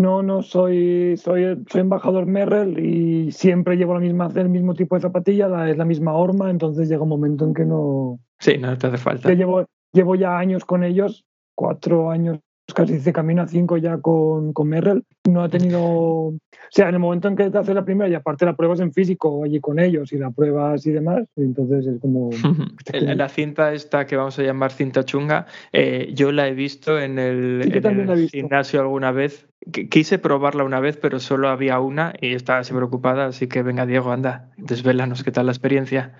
[0.00, 4.94] No, no, soy, soy, soy embajador Merrell y siempre llevo la misma, el mismo tipo
[4.94, 8.18] de zapatilla, es la misma horma, entonces llega un momento en que no...
[8.38, 9.32] Sí, no te hace falta.
[9.34, 11.24] llevo, llevo ya años con ellos,
[11.54, 12.40] cuatro años
[12.74, 15.04] casi se camina cinco ya con, con Merrell.
[15.28, 15.80] No ha tenido.
[15.82, 16.38] O
[16.70, 18.92] sea, en el momento en que te haces la primera y aparte la pruebas en
[18.92, 22.30] físico allí con ellos y la pruebas y demás, entonces es como.
[22.92, 27.18] la cinta esta que vamos a llamar cinta chunga, eh, yo la he visto en
[27.18, 29.46] el, gimnasio alguna vez.
[29.90, 33.86] Quise probarla una vez, pero solo había una y estaba así preocupada, así que venga
[33.86, 36.14] Diego, anda, desvélanos qué tal la experiencia.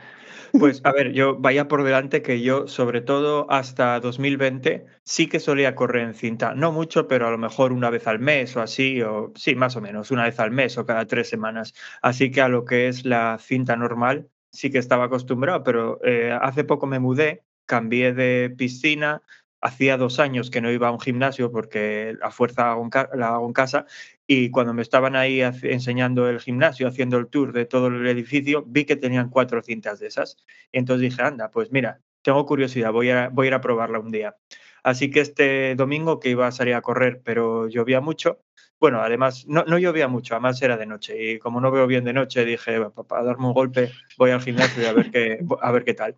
[0.59, 5.41] Pues a ver, yo vaya por delante que yo, sobre todo hasta 2020, sí que
[5.41, 6.55] solía correr en cinta.
[6.55, 9.77] No mucho, pero a lo mejor una vez al mes o así, o sí, más
[9.77, 11.73] o menos, una vez al mes o cada tres semanas.
[12.03, 16.37] Así que a lo que es la cinta normal, sí que estaba acostumbrado, pero eh,
[16.41, 19.23] hace poco me mudé, cambié de piscina,
[19.63, 22.77] hacía dos años que no iba a un gimnasio porque a fuerza
[23.15, 23.87] la hago en casa
[24.35, 28.65] y cuando me estaban ahí enseñando el gimnasio, haciendo el tour de todo el edificio,
[28.67, 30.39] vi que tenían cuatro cintas de esas.
[30.73, 34.37] entonces dije, anda, pues mira, tengo curiosidad, voy a, ir a probarla un día.
[34.83, 38.41] Así que este domingo que iba a salir a correr, pero llovía mucho,
[38.81, 42.05] bueno, además no, no llovía mucho, además era de noche y como no veo bien
[42.05, 45.73] de noche, dije, para darme un golpe voy al gimnasio y a ver qué, a
[45.73, 46.17] ver qué tal.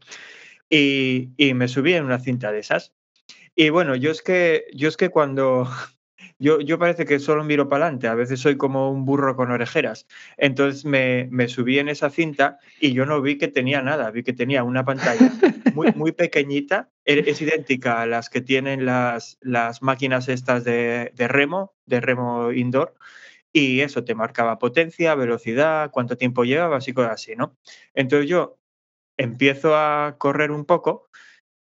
[0.71, 2.95] Y, y me subí en una cinta de esas
[3.57, 5.69] y bueno, yo es que, yo es que cuando,
[6.39, 9.51] yo, yo parece que solo miro para adelante, a veces soy como un burro con
[9.51, 10.07] orejeras.
[10.37, 14.23] Entonces me, me, subí en esa cinta y yo no vi que tenía nada, vi
[14.23, 15.33] que tenía una pantalla
[15.75, 21.13] muy, muy pequeñita, e, es idéntica a las que tienen las, las máquinas estas de,
[21.15, 22.95] de remo, de remo indoor
[23.53, 27.57] y eso te marcaba potencia, velocidad, cuánto tiempo llevabas y cosas así, ¿no?
[27.95, 28.59] Entonces yo
[29.17, 31.09] empiezo a correr un poco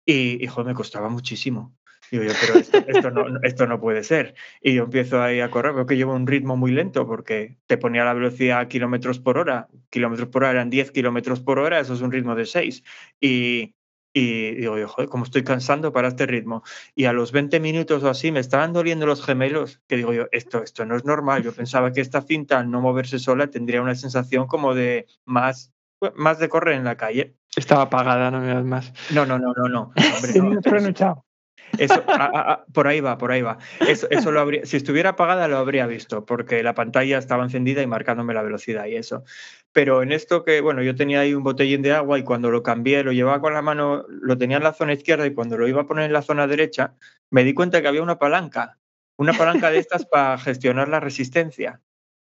[0.04, 1.76] y, hijo, me costaba muchísimo.
[2.10, 4.34] Digo yo, pero esto, no, esto no puede ser.
[4.60, 7.78] Y yo empiezo ahí a correr, veo que llevo un ritmo muy lento porque te
[7.78, 9.68] ponía la velocidad a kilómetros por hora.
[9.90, 12.82] Kilómetros por hora eran 10 kilómetros por hora, eso es un ritmo de 6.
[13.20, 13.74] Y,
[14.12, 16.62] y digo, joder, cómo estoy cansando para este ritmo.
[16.94, 20.26] Y a los 20 minutos o así me estaban doliendo los gemelos, que digo yo,
[20.30, 21.42] esto, esto no es normal.
[21.42, 25.72] Yo pensaba que esta cinta al no moverse sola tendría una sensación como de más,
[26.14, 27.34] más de correr en la calle.
[27.56, 28.92] Estaba apagada, no me más.
[29.12, 29.92] No, no, no, no, no.
[29.96, 31.24] Hombre, no.
[31.78, 32.02] Eso,
[32.72, 33.58] por ahí va, por ahí va.
[33.80, 37.82] Eso, eso lo habría, si estuviera apagada lo habría visto, porque la pantalla estaba encendida
[37.82, 39.24] y marcándome la velocidad y eso.
[39.72, 42.62] Pero en esto que, bueno, yo tenía ahí un botellín de agua y cuando lo
[42.62, 45.66] cambié, lo llevaba con la mano, lo tenía en la zona izquierda y cuando lo
[45.66, 46.94] iba a poner en la zona derecha,
[47.30, 48.78] me di cuenta que había una palanca,
[49.16, 51.80] una palanca de estas para gestionar la resistencia.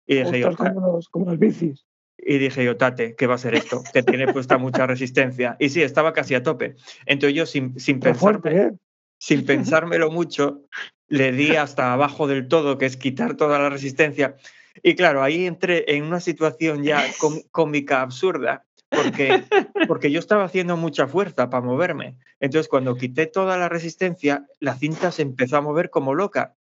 [0.05, 1.85] Y dije yo, como, los, como los bicis.
[2.17, 3.81] Y dije yo, Tate, ¿qué va a ser esto?
[3.93, 5.55] Que tiene puesta mucha resistencia.
[5.59, 6.75] Y sí, estaba casi a tope.
[7.05, 8.71] Entonces yo, sin, sin pensar, ¿eh?
[9.19, 10.63] Sin pensármelo mucho,
[11.07, 14.35] le di hasta abajo del todo, que es quitar toda la resistencia.
[14.81, 17.03] Y claro, ahí entré en una situación ya
[17.51, 19.43] cómica, absurda, porque,
[19.87, 22.17] porque yo estaba haciendo mucha fuerza para moverme.
[22.39, 26.55] Entonces, cuando quité toda la resistencia, la cinta se empezó a mover como loca.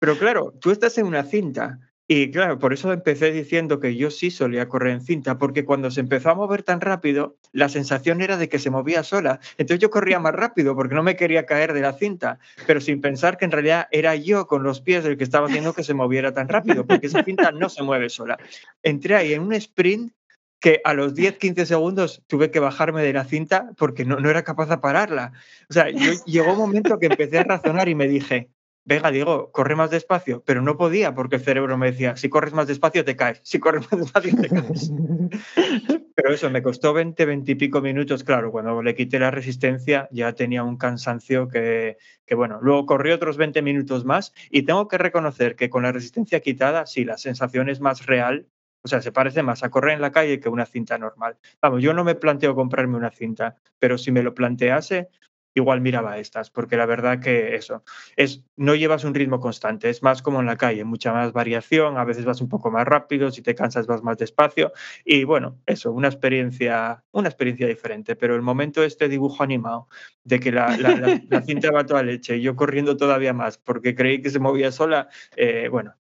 [0.00, 1.78] Pero claro, tú estás en una cinta
[2.12, 5.92] y claro, por eso empecé diciendo que yo sí solía correr en cinta, porque cuando
[5.92, 9.38] se empezó a mover tan rápido, la sensación era de que se movía sola.
[9.58, 13.00] Entonces yo corría más rápido porque no me quería caer de la cinta, pero sin
[13.00, 15.94] pensar que en realidad era yo con los pies el que estaba haciendo que se
[15.94, 18.38] moviera tan rápido, porque esa cinta no se mueve sola.
[18.82, 20.12] Entré ahí en un sprint
[20.58, 24.42] que a los 10-15 segundos tuve que bajarme de la cinta porque no, no era
[24.42, 25.30] capaz de pararla.
[25.68, 28.50] O sea, yo, llegó un momento que empecé a razonar y me dije,
[28.84, 32.52] venga, digo, corre más despacio, pero no podía porque el cerebro me decía, si corres
[32.52, 34.90] más despacio te caes, si corres más despacio te caes.
[36.14, 40.08] pero eso, me costó 20, 20 y pico minutos, claro, cuando le quité la resistencia
[40.10, 44.88] ya tenía un cansancio que, que, bueno, luego corrí otros 20 minutos más y tengo
[44.88, 48.46] que reconocer que con la resistencia quitada, sí, la sensación es más real.
[48.82, 51.36] O sea, se parece más a correr en la calle que una cinta normal.
[51.60, 55.10] Vamos, yo no me planteo comprarme una cinta, pero si me lo plantease,
[55.54, 57.82] igual miraba estas, porque la verdad que eso,
[58.16, 61.98] es, no llevas un ritmo constante, es más como en la calle, mucha más variación,
[61.98, 64.72] a veces vas un poco más rápido, si te cansas vas más despacio
[65.04, 69.88] y bueno, eso, una experiencia, una experiencia diferente, pero el momento este dibujo animado
[70.24, 74.22] de que la, la, cinta va toda leche y yo corriendo todavía más porque creí
[74.22, 75.94] que se movía sola, eh, bueno,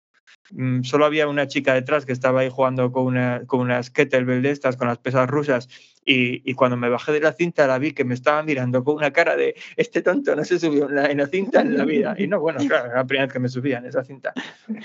[0.51, 4.43] mm, solo había una chica detrás que estaba ahí jugando con, una, con unas kettlebell
[4.43, 5.69] de estas, con las pesas rusas,
[6.11, 9.13] y, cuando me bajé de la cinta la vi que me estaba mirando con una
[9.13, 12.15] cara de este tonto no se subió en la, en la cinta en la vida.
[12.17, 14.33] Y no, bueno, claro, era la primera vez que me subía en esa cinta.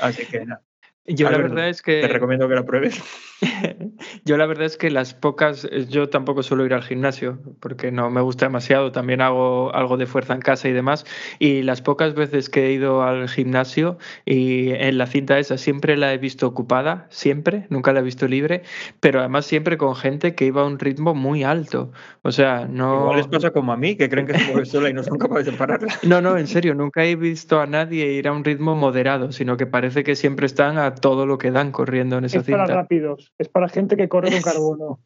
[0.01, 0.61] Así que nada.
[1.05, 2.01] Yo la verdad es que...
[2.01, 3.01] Te recomiendo que la pruebes.
[4.25, 7.91] yo la verdad es que las pocas, eh, yo tampoco suelo ir al gimnasio porque
[7.91, 11.05] no me gusta demasiado, también hago algo de fuerza en casa y demás,
[11.39, 15.97] y las pocas veces que he ido al gimnasio y en la cinta esa siempre
[15.97, 18.63] la he visto ocupada, siempre, nunca la he visto libre,
[19.01, 23.01] pero además siempre con gente que iba a un ritmo muy alto, o sea, no...
[23.01, 25.17] Igual les pasa como a mí, que creen que se mueve sola y no son
[25.17, 25.93] capaces de pararla.
[26.03, 29.57] No, no, en serio, nunca he visto a nadie ir a un ritmo moderado, sino
[29.57, 32.63] que parece que siempre están a todo lo que dan corriendo en esa es cinta.
[32.63, 34.99] Es para rápidos, es para gente que corre con carbono.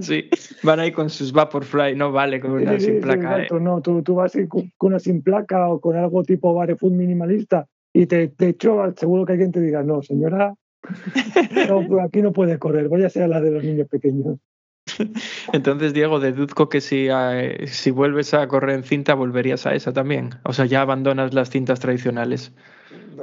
[0.00, 0.28] sí,
[0.62, 3.42] van ahí con sus Vaporfly, no vale con una sin placa.
[3.42, 3.48] ¿eh?
[3.60, 8.06] No, tú, tú vas con una sin placa o con algo tipo barefoot minimalista y
[8.06, 10.54] te, te echo, seguro que alguien te diga, no, señora,
[12.02, 14.38] aquí no puede correr, voy a ser la de los niños pequeños.
[15.52, 19.92] Entonces, Diego, deduzco que si, eh, si vuelves a correr en cinta, volverías a esa
[19.92, 20.30] también.
[20.44, 22.52] O sea, ya abandonas las cintas tradicionales.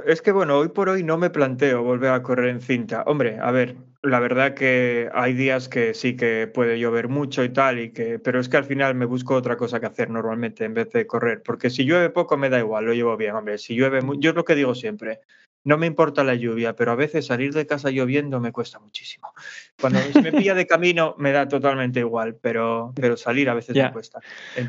[0.04, 3.04] Es que bueno, hoy por hoy no me planteo volver a correr en cinta.
[3.06, 7.50] Hombre, a ver, la verdad que hay días que sí que puede llover mucho y
[7.50, 10.66] tal, y que, pero es que al final me busco otra cosa que hacer normalmente
[10.66, 13.58] en vez de correr, porque si llueve poco me da igual, lo llevo bien, hombre.
[13.58, 15.22] Si llueve, yo es lo que digo siempre.
[15.66, 19.34] No me importa la lluvia, pero a veces salir de casa lloviendo me cuesta muchísimo.
[19.82, 23.76] Cuando se me pilla de camino me da totalmente igual, pero, pero salir a veces
[23.76, 24.20] me cuesta.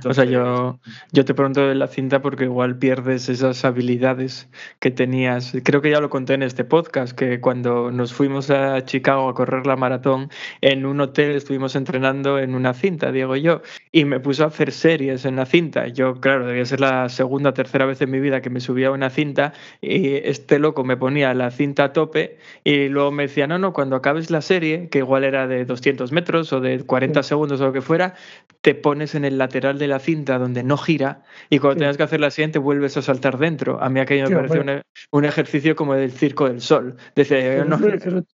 [0.04, 0.80] o sea, yo,
[1.12, 4.48] yo te pregunto de la cinta porque igual pierdes esas habilidades
[4.80, 5.54] que tenías.
[5.62, 9.34] Creo que ya lo conté en este podcast, que cuando nos fuimos a Chicago a
[9.34, 10.30] correr la maratón,
[10.62, 13.60] en un hotel estuvimos entrenando en una cinta, Diego y yo,
[13.92, 15.88] y me puso a hacer series en la cinta.
[15.88, 18.88] Yo, claro, debía ser la segunda o tercera vez en mi vida que me subía
[18.88, 23.24] a una cinta y este loco me ponía la cinta a tope y luego me
[23.24, 26.82] decía, no, no, cuando acabes la serie, que igual era de 200 metros o de
[26.84, 28.14] 40 segundos o lo que fuera,
[28.62, 32.02] te pones en el lateral de la cinta donde no gira y cuando tengas que
[32.02, 33.82] hacer la siguiente vuelves a saltar dentro.
[33.82, 36.96] A mí aquello me parece un, ejercicio como del circo del sol.
[37.14, 37.78] Decía, no,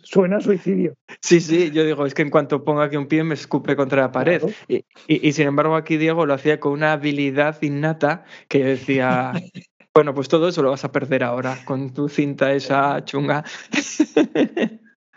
[0.04, 0.94] suena suicidio.
[1.22, 4.02] Sí, sí, yo digo, es que en cuanto ponga aquí un pie me escupe contra
[4.04, 4.42] la pared.
[4.68, 9.32] Y, y sin embargo aquí Diego lo hacía con una habilidad innata que decía,
[9.94, 13.44] bueno, pues todo eso lo vas a perder ahora con tu cinta esa chunga.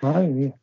[0.02, 0.54] Madre mía.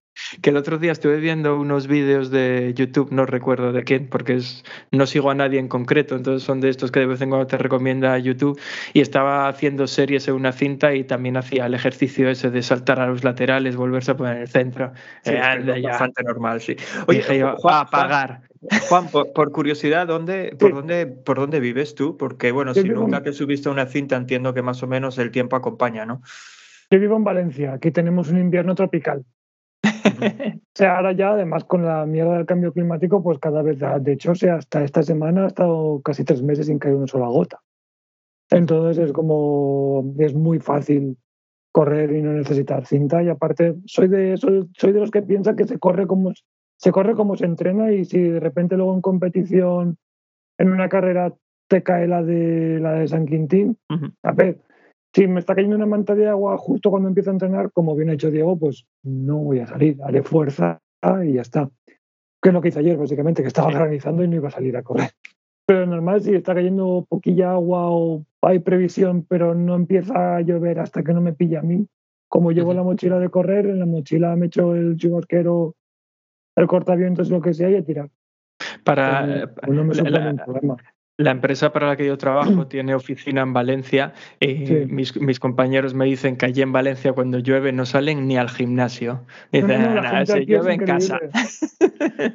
[0.41, 4.35] Que el otro día estuve viendo unos vídeos de YouTube, no recuerdo de quién, porque
[4.35, 7.29] es, no sigo a nadie en concreto, entonces son de estos que de vez en
[7.29, 8.59] cuando te recomienda YouTube,
[8.93, 12.99] y estaba haciendo series en una cinta y también hacía el ejercicio ese de saltar
[12.99, 14.91] a los laterales, volverse a poner en el centro.
[15.23, 16.75] Sí, es bastante normal, sí.
[17.07, 18.41] Oye, a apagar.
[18.89, 22.15] Juan, por, curiosidad, ¿dónde, por, dónde, ¿por dónde vives tú?
[22.15, 25.31] Porque, bueno, si nunca te subiste a una cinta, entiendo que más o menos el
[25.31, 26.21] tiempo acompaña, ¿no?
[26.91, 29.25] Yo vivo en Valencia, aquí tenemos un invierno tropical.
[29.83, 34.13] o sea, ahora ya, además, con la mierda del cambio climático, pues cada vez, de
[34.13, 37.27] hecho, o sea, hasta esta semana ha estado casi tres meses sin caer una sola
[37.27, 37.61] gota.
[38.51, 41.17] Entonces es como, es muy fácil
[41.71, 43.23] correr y no necesitar cinta.
[43.23, 46.33] Y aparte, soy de, soy, soy de los que piensan que se corre como
[46.81, 49.97] se corre como se entrena y si de repente luego en competición,
[50.57, 51.33] en una carrera,
[51.69, 53.77] te cae la de, la de San Quintín,
[54.23, 54.59] a ver,
[55.13, 58.09] si me está cayendo una manta de agua justo cuando empiezo a entrenar, como bien
[58.09, 60.81] ha hecho Diego, pues no voy a salir, haré fuerza
[61.23, 61.69] y ya está.
[62.41, 64.75] Que es lo que hice ayer, básicamente, que estaba organizando y no iba a salir
[64.75, 65.11] a correr.
[65.67, 70.79] Pero normal, si está cayendo poquilla agua o hay previsión, pero no empieza a llover
[70.79, 71.85] hasta que no me pilla a mí,
[72.27, 75.75] como llevo la mochila de correr, en la mochila me echo el chubasquero
[76.55, 78.09] el cortavientos, lo que sea, y a tirar.
[78.83, 79.25] Para,
[81.17, 84.13] la, empresa para la que yo trabajo tiene oficina en Valencia.
[84.39, 88.37] y mis, mis, compañeros me dicen que allí en Valencia cuando llueve no salen ni
[88.37, 89.21] al gimnasio.
[89.51, 91.19] Dicen, no, se llueve en casa.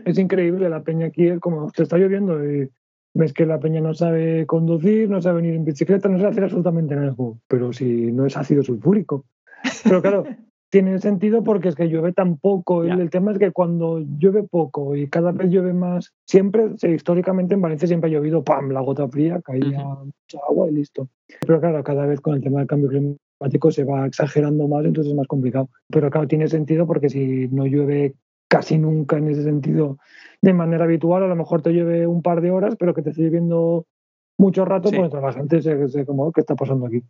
[0.04, 2.70] Es increíble la peña aquí, como te está lloviendo y
[3.14, 6.44] ves que la peña no sabe conducir, no sabe venir en bicicleta, no sabe hacer
[6.44, 7.14] absolutamente nada.
[7.48, 9.24] Pero si no es ácido sulfúrico.
[9.84, 10.24] Pero claro,
[10.70, 12.84] tiene sentido porque es que llueve tan poco.
[12.84, 17.62] El, tema es que cuando llueve poco y cada vez llueve más, siempre, históricamente en
[17.62, 18.70] Valencia siempre ha llovido, ¡pam!
[18.70, 21.08] La gota fría, caía mucha agua y listo.
[21.46, 25.12] Pero claro, cada vez con el tema del cambio climático se va exagerando más, entonces
[25.12, 25.68] es más complicado.
[25.88, 28.14] Pero claro, tiene sentido porque si no llueve
[28.48, 29.98] casi nunca en ese sentido
[30.42, 33.10] de manera habitual, a lo mejor te llueve un par de horas, pero que te
[33.10, 33.86] esté lloviendo
[34.38, 37.02] mucho rato, pues la gente se, se como, ¿qué está pasando aquí?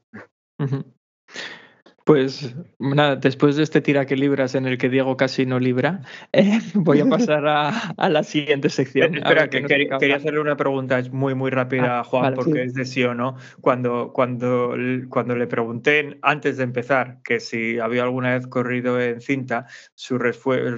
[2.06, 6.02] Pues nada, después de este tira que libras en el que Diego casi no libra,
[6.32, 9.16] eh, voy a pasar a, la siguiente sección.
[9.16, 12.84] Espera, que, quería hacerle una pregunta muy, muy rápida a ah, Juan, porque es de
[12.84, 13.34] sí o no.
[13.60, 14.76] Cuando, cuando,
[15.08, 19.66] cuando le pregunté antes de empezar que si había alguna vez corrido en cinta,
[19.96, 20.16] su,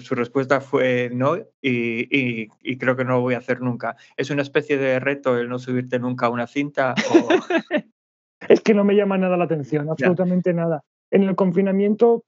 [0.00, 3.96] su respuesta fue no y, y, creo que no lo voy a hacer nunca.
[4.16, 6.94] ¿Es una especie de reto el no subirte nunca a una cinta?
[8.48, 10.82] es que no me llama nada la atención, absolutamente nada.
[11.10, 12.24] En el confinamiento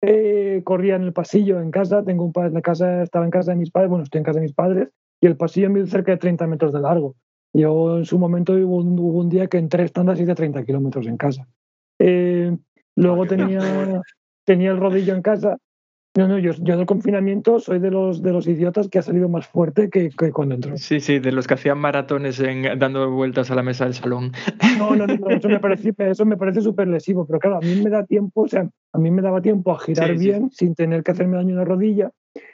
[0.00, 3.52] eh, corría en el pasillo en casa, tengo un padre, la casa estaba en casa
[3.52, 4.88] de mis padres, bueno, estoy en casa de mis padres,
[5.20, 7.14] y el pasillo mide cerca de 30 metros de largo.
[7.52, 10.64] Yo en su momento hubo un, hubo un día que en tres tandas hice 30
[10.64, 11.46] kilómetros en casa.
[11.98, 12.56] Eh,
[12.96, 14.02] luego tenía,
[14.44, 15.58] tenía el rodillo en casa
[16.14, 19.30] no, no, yo, yo del confinamiento soy de los, de los idiotas que ha salido
[19.30, 20.76] más fuerte que, cuando entró.
[20.76, 24.32] Sí, sí, de los que hacían maratones en, dando vueltas a la mesa del salón.
[24.78, 27.80] No, no, no, eso me parece, eso me parece súper lesivo, pero claro, a mí
[27.82, 31.02] me da tiempo, o sea, a mí me daba tiempo a girar bien sin tener
[31.02, 32.10] que hacerme daño en la rodilla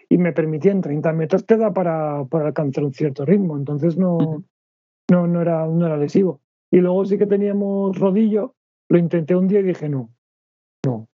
[0.09, 3.97] y me permitía en 30 metros te da para, para alcanzar un cierto ritmo, entonces
[3.97, 4.45] no,
[5.11, 6.41] no, no, era, no era lesivo.
[6.71, 8.55] Y luego sí que teníamos rodillo,
[8.89, 10.11] lo intenté un día y dije no,
[10.85, 11.09] no,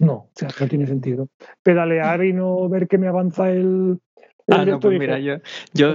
[0.00, 1.28] no, o sea, no tiene sentido.
[1.62, 3.98] Pedalear y no ver que me avanza el.
[4.48, 5.36] ah, no, pues mira, yo,
[5.72, 5.94] yo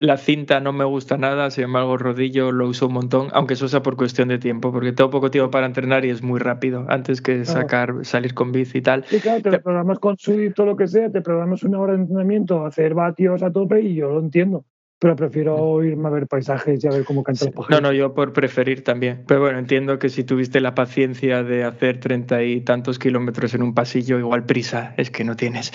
[0.00, 3.68] la cinta no me gusta nada, sin embargo, rodillo lo uso un montón, aunque eso
[3.68, 6.84] sea por cuestión de tiempo, porque tengo poco tiempo para entrenar y es muy rápido,
[6.88, 9.04] antes que sacar, salir con bici y tal.
[9.04, 12.00] Sí, claro, te programas con Swift o lo que sea, te programas una hora de
[12.00, 14.64] entrenamiento, hacer vatios a tope y yo lo entiendo.
[15.04, 17.82] Pero prefiero irme a ver paisajes y a ver cómo cantan los pájaros.
[17.82, 19.22] No, no, yo por preferir también.
[19.26, 23.62] Pero bueno, entiendo que si tuviste la paciencia de hacer treinta y tantos kilómetros en
[23.62, 25.74] un pasillo, igual prisa es que no tienes.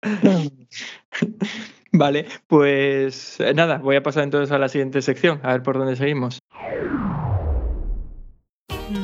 [1.92, 5.76] Vale, pues eh, nada, voy a pasar entonces a la siguiente sección, a ver por
[5.76, 6.38] dónde seguimos.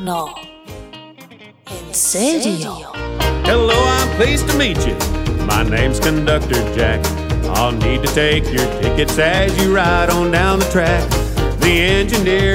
[0.03, 0.35] No.
[1.67, 2.91] ¿En serio?
[3.45, 4.95] Hello, I'm pleased to meet you.
[5.45, 7.03] My name's Conductor Jack.
[7.55, 11.09] I'll need to take your tickets as you ride on down the track.
[11.61, 11.81] The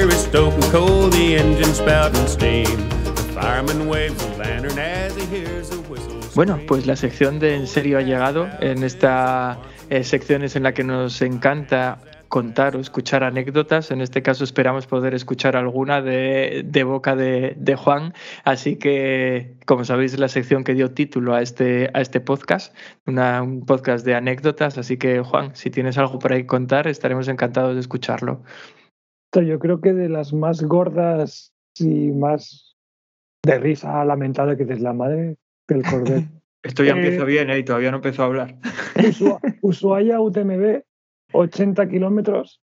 [0.08, 1.36] is stoking coal, the
[2.28, 2.88] steam.
[3.04, 6.20] The fireman waves lantern as he hears whistle.
[6.34, 8.48] Bueno, pues la sección de En serio ha llegado.
[8.60, 9.58] En esta
[9.90, 13.90] eh, sección es en la que nos encanta contar o escuchar anécdotas.
[13.90, 18.14] En este caso esperamos poder escuchar alguna de, de boca de, de, Juan.
[18.44, 22.74] Así que, como sabéis, la sección que dio título a este, a este podcast,
[23.06, 24.78] una, un podcast de anécdotas.
[24.78, 28.42] Así que, Juan, si tienes algo por ahí contar, estaremos encantados de escucharlo.
[29.34, 32.76] Yo creo que de las más gordas y más
[33.44, 35.36] de risa lamentable que es la madre
[35.68, 36.26] del cordero.
[36.62, 37.58] Esto ya empieza bien, ¿eh?
[37.60, 38.56] Y todavía no empezó a hablar.
[39.62, 40.82] Ushuaia UTMB
[41.32, 42.60] 80 kilómetros.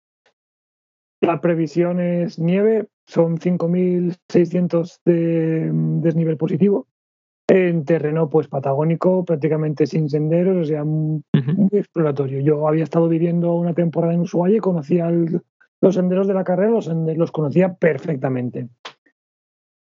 [1.21, 6.89] La previsión es nieve, son 5.600 de desnivel positivo.
[7.49, 11.55] En terreno pues patagónico, prácticamente sin senderos, o sea, muy, uh -huh.
[11.55, 12.41] muy exploratorio.
[12.41, 15.43] Yo había estado viviendo una temporada en Ushuaia y conocía el,
[15.81, 18.69] los senderos de la carrera, los, los, conocía perfectamente.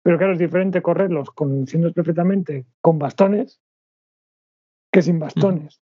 [0.03, 3.61] Pero claro, es diferente correrlos conociéndolos perfectamente con bastones
[4.91, 5.81] que sin bastones.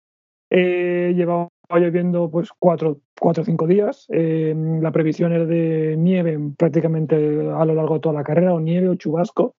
[0.50, 0.58] Uh -huh.
[0.58, 4.06] eh, llevaba lloviendo pues cuatro o cinco días.
[4.10, 8.60] Eh, la previsión era de nieve prácticamente a lo largo de toda la carrera, o
[8.60, 9.54] nieve o chubasco,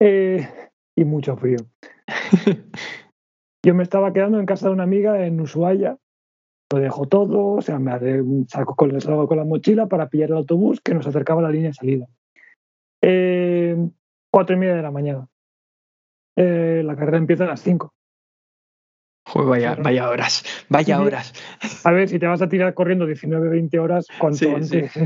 [0.00, 0.46] eh,
[0.96, 1.58] y mucho frío.
[3.64, 5.96] Yo me estaba quedando en casa de una amiga en Ushuaia,
[6.72, 7.92] lo dejo todo, o sea, me
[8.48, 11.50] saco con, salgo con la mochila para pillar el autobús que nos acercaba a la
[11.50, 12.06] línea de salida.
[13.02, 13.76] Eh,
[14.30, 15.28] cuatro y media de la mañana.
[16.36, 17.94] la carrera empieza a las cinco.
[19.32, 21.32] Joder, vaya, vaya horas, vaya horas.
[21.84, 25.00] A ver, si te vas a tirar corriendo 19, 20 horas, cuanto, sí, antes, sí.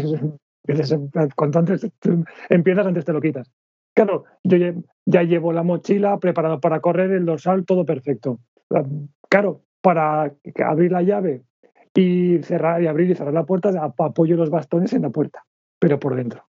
[1.37, 1.87] cuanto antes
[2.49, 3.49] empiezas, antes te lo quitas.
[3.95, 4.57] Claro, yo
[5.05, 8.41] ya llevo la mochila preparado para correr, el dorsal, todo perfecto.
[9.29, 11.45] Claro, para abrir la llave
[11.95, 15.45] y cerrar y abrir y cerrar la puerta, apoyo los bastones en la puerta,
[15.79, 16.43] pero por dentro.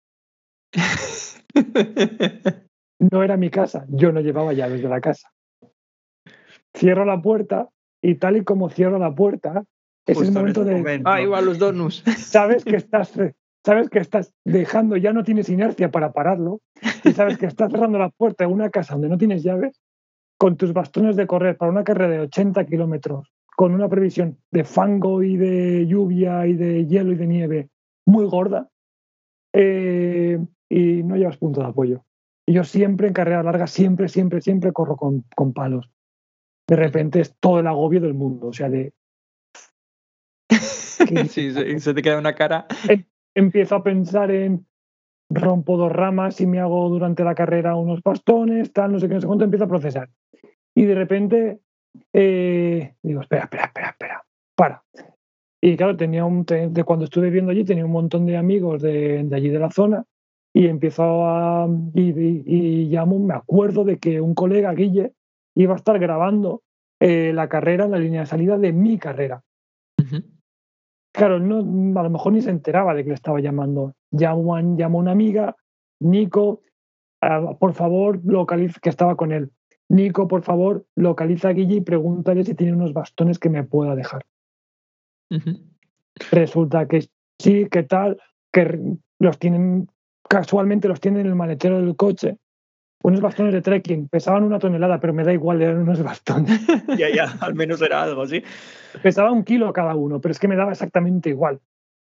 [2.99, 5.31] No era mi casa, yo no llevaba llaves de la casa
[6.77, 7.69] cierro la puerta
[8.03, 9.65] y tal y como cierro la puerta,
[10.07, 10.77] es el momento de.
[10.77, 11.09] Momento.
[11.09, 12.03] Ahí van los donuts.
[12.19, 13.13] Sabes que estás.
[13.65, 16.61] Sabes que estás dejando, ya no tienes inercia para pararlo,
[17.03, 19.83] y sabes que estás cerrando la puerta de una casa donde no tienes llaves,
[20.39, 24.63] con tus bastones de correr para una carrera de 80 kilómetros, con una previsión de
[24.63, 27.69] fango y de lluvia y de hielo y de nieve
[28.07, 28.69] muy gorda,
[29.53, 32.05] eh, y no llevas punto de apoyo.
[32.47, 35.91] Y yo siempre en carrera larga, siempre, siempre, siempre corro con, con palos
[36.69, 38.49] de repente es todo el agobio del mundo.
[38.49, 38.93] O sea, de.
[41.29, 42.67] sí, se, se, te queda una cara.
[42.89, 43.05] Em,
[43.35, 44.67] empiezo a pensar en
[45.29, 49.15] rompo dos ramas y me hago durante la carrera unos bastones, tal, no sé qué,
[49.15, 50.09] no sé cuánto, empiezo a procesar.
[50.75, 51.61] Y de repente
[52.13, 54.85] eh, digo, espera, espera, espera, espera, para.
[55.61, 59.25] Y claro, tenía un, de cuando estuve viendo allí, tenía un montón de amigos de,
[59.25, 60.05] de allí de la zona
[60.53, 61.69] y empiezo a.
[61.95, 65.13] Y, y, y llamo, me acuerdo de que un colega, Guille,
[65.57, 66.63] iba a estar grabando
[67.01, 69.43] eh, la carrera, la línea de salida de mi carrera.
[69.99, 70.25] Uh -huh.
[71.13, 71.59] Claro, no,
[71.99, 73.95] a lo mejor ni se enteraba de que le estaba llamando.
[74.11, 75.57] Llamó, llamó una amiga,
[76.01, 76.61] Nico,
[77.23, 79.51] uh, por favor, localiza, que estaba con él.
[79.89, 83.95] Nico, por favor, localiza a Guille y pregúntale si tiene unos bastones que me pueda
[83.95, 84.27] dejar.
[85.31, 85.63] Uh -huh.
[86.33, 87.09] Resulta que
[87.41, 88.19] sí, que tal,
[88.53, 88.79] que
[89.19, 89.89] los tienen,
[90.29, 92.39] casualmente los tienen en el maletero del coche
[93.03, 96.61] unos bastones de trekking, pesaban una tonelada, pero me da igual, eran unos bastones.
[96.99, 98.43] ya, ya, al menos era algo, ¿sí?
[99.03, 101.61] Pesaba un kilo cada uno, pero es que me daba exactamente igual.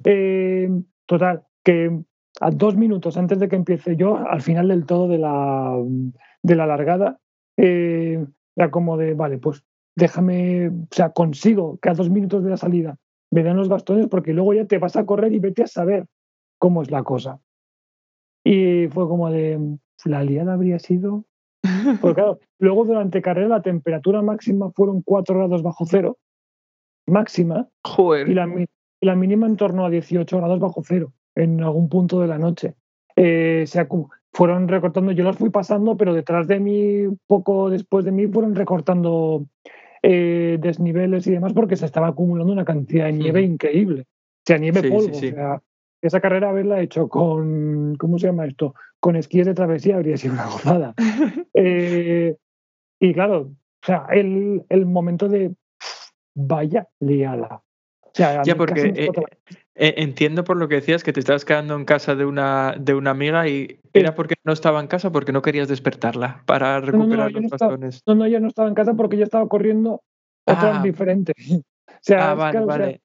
[0.04, 0.70] Eh,
[1.06, 2.02] total, que
[2.40, 5.76] a dos minutos antes de que empiece yo, al final del todo de la,
[6.42, 7.20] de la largada,
[7.58, 8.26] eh,
[8.56, 9.64] era como de, vale, pues
[9.96, 12.98] déjame, o sea, consigo que a dos minutos de la salida
[13.32, 16.06] me den los bastones porque luego ya te vas a correr y vete a saber
[16.58, 17.40] cómo es la cosa.
[18.44, 21.26] Y fue como de, la liada habría sido.
[22.02, 26.18] Porque claro, luego durante carrera la temperatura máxima fueron 4 grados bajo cero,
[27.08, 28.30] máxima, Joder.
[28.30, 28.66] Y, la, y
[29.06, 32.76] la mínima en torno a 18 grados bajo cero en algún punto de la noche.
[33.16, 33.88] Eh, se
[34.34, 38.56] fueron recortando, yo las fui pasando, pero detrás de mí, poco después de mí, fueron
[38.56, 39.46] recortando
[40.02, 44.02] eh, desniveles y demás porque se estaba acumulando una cantidad de nieve increíble.
[44.02, 45.14] O sea, nieve Sí, sí, polvo.
[45.14, 45.28] sí.
[45.28, 45.62] O sea,
[46.02, 48.74] esa carrera haberla hecho con, ¿cómo se llama esto?
[49.00, 50.94] Con esquíes de travesía habría sido una gozada.
[51.54, 52.38] Eh,
[53.00, 55.54] y claro, o sea, el, el momento de
[56.34, 57.62] vaya liada.
[58.04, 59.10] O sea, a Ya, porque, eh,
[59.76, 62.94] Eh, entiendo por lo que decías que te estabas quedando en casa de una, de
[62.94, 66.86] una amiga y era porque no estaba en casa porque no querías despertarla para no,
[66.88, 68.02] recuperar los estaba- bastones.
[68.06, 70.02] No, no, yo no estaba en casa porque yo estaba corriendo
[70.46, 70.84] otra Ah.
[70.84, 71.34] diferente.
[71.88, 73.02] O sea, Ah, es vale, claro, o sea, vale.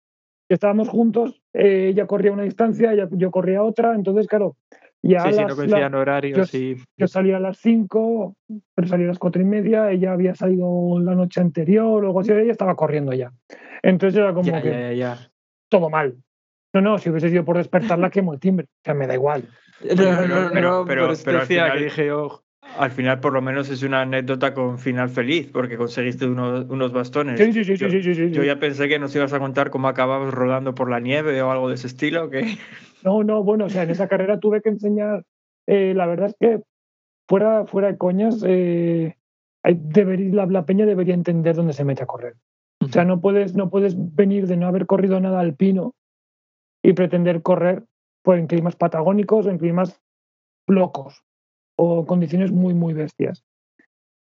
[0.54, 4.56] Estábamos juntos, eh, ella corría una distancia, ella- yo corría otra, entonces, claro,
[5.02, 6.76] ya Sí, sí, no coincidían la- horarios yo- y.
[6.96, 8.34] yo salía a las 5,
[8.74, 12.20] pero salía a las cuatro y media, ella había salido la noche anterior o algo
[12.20, 13.32] así, ella estaba corriendo ya.
[13.82, 15.30] Entonces era como Ya, que ya, ya, ya.
[15.68, 16.16] todo mal.
[16.74, 18.66] No, no, si hubiese sido por despertarla, quemo el timbre.
[18.66, 19.44] O sea, me da igual.
[19.82, 22.42] No, no, pero- no, pero- no, pero- pero al decía final- que dije, oh,
[22.78, 26.92] Al final, por lo menos, es una anécdota con final feliz, porque conseguiste unos, unos
[26.92, 27.38] bastones.
[27.40, 28.32] Sí, sí, sí, yo, sí, sí, sí, sí.
[28.32, 31.50] yo ya pensé que nos ibas a contar cómo acababas rodando por la nieve o
[31.50, 32.28] algo de ese estilo.
[32.30, 32.42] Que...
[33.02, 35.24] No, no, bueno, o sea, en esa carrera tuve que enseñar.
[35.68, 36.62] eh, la verdad es que,
[37.28, 39.14] fuera, fuera de coñas, eh,
[39.62, 42.34] hay- debería- la, la peña debería entender dónde se mete a correr.
[42.80, 45.94] O sea, no puedes, no puedes venir de no haber corrido nada alpino
[46.82, 47.84] y pretender correr
[48.22, 50.00] pues, en climas patagónicos o en climas
[50.66, 51.22] locos
[51.76, 53.44] o condiciones muy, muy bestias.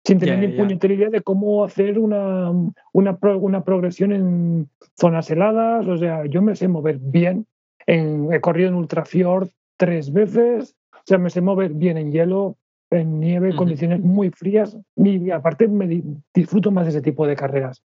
[0.03, 0.57] Sin tener Ya, ni ya.
[0.63, 2.51] puñetera idea de cómo hacer una,
[2.93, 5.87] una, pro- una progresión en zonas heladas.
[5.87, 7.47] O sea, yo me sé mover bien.
[7.87, 10.75] En, he corrido en Ultrafjord tres veces.
[10.93, 12.55] O sea, me sé mover bien en hielo,
[12.91, 13.57] en nieve, Ujú.
[13.57, 14.77] condiciones muy frías.
[14.95, 16.03] Y aparte me di-
[16.33, 17.81] disfruto más de ese tipo de carreras.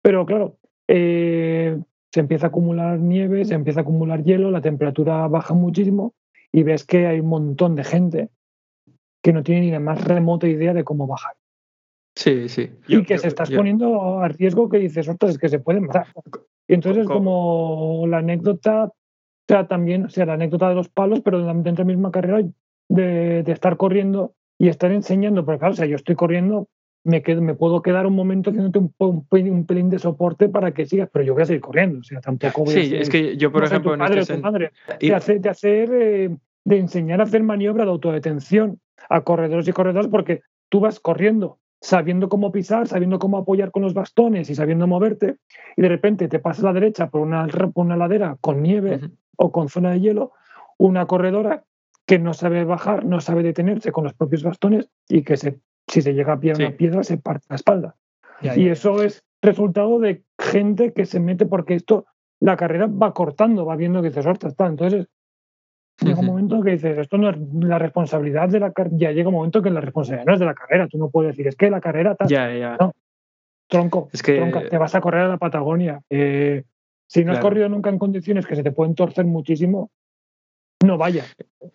[0.00, 0.56] Pero claro,
[0.88, 1.78] eh,
[2.12, 6.14] se empieza a acumular nieve, se empieza a acumular hielo, la temperatura baja muchísimo
[6.52, 8.28] y ves que hay un montón de gente
[9.26, 11.32] que no tiene ni la más remota idea de cómo bajar.
[12.14, 12.70] Sí, sí.
[12.86, 15.48] Yo- y que yo- se estás yo- poniendo a riesgo que dices, ostras, es que
[15.48, 16.06] se pueden matar.
[16.68, 18.94] Y entonces es Co- como la anécdota, o
[19.48, 22.40] sea, también, o sea, la anécdota de los palos, pero dentro de la misma carrera
[22.88, 26.68] de, de estar corriendo y estar enseñando, porque claro, o sea, yo estoy corriendo,
[27.02, 30.48] me, quedo, me puedo quedar un momento haciéndote un, un, pelín, un pelín de soporte
[30.48, 32.94] para que sigas, pero yo voy a seguir corriendo, o sea, tampoco voy a Sí,
[32.94, 34.70] es que yo, por no ejemplo, tu en padre este sen- madre,
[35.00, 36.36] de hacer, de, hacer eh,
[36.66, 41.58] de enseñar a hacer maniobra de autodetención a corredores y corredoras porque tú vas corriendo
[41.80, 45.36] sabiendo cómo pisar, sabiendo cómo apoyar con los bastones y sabiendo moverte
[45.76, 49.00] y de repente te pasas a la derecha por una, por una ladera con nieve
[49.36, 50.32] o con zona de hielo,
[50.78, 51.64] una corredora
[52.06, 56.02] que no sabe bajar, no sabe detenerse con los propios bastones y que se, si
[56.02, 56.62] se llega a pillar Sí.
[56.64, 57.94] una piedra se parte la espalda.
[58.42, 62.06] Ya, Y ya, eso es resultado de gente que se mete porque esto,
[62.40, 64.66] la carrera va cortando, va viendo que dices, ostras, está.
[64.66, 65.06] Entonces,
[66.00, 68.96] llega un momento que dices, esto no es la responsabilidad de la carrera.
[68.98, 70.88] Ya llega un momento que la responsabilidad no es de la carrera.
[70.88, 72.76] Tú no puedes decir, es que la carrera, tal, Ya, ya.
[72.78, 72.92] No.
[73.68, 76.00] tronco, Es que- tronca, te vas a correr a la Patagonia.
[76.10, 76.64] Eh,
[77.08, 79.90] si no has corrido nunca en condiciones que se te pueden torcer muchísimo,
[80.86, 81.34] no vayas.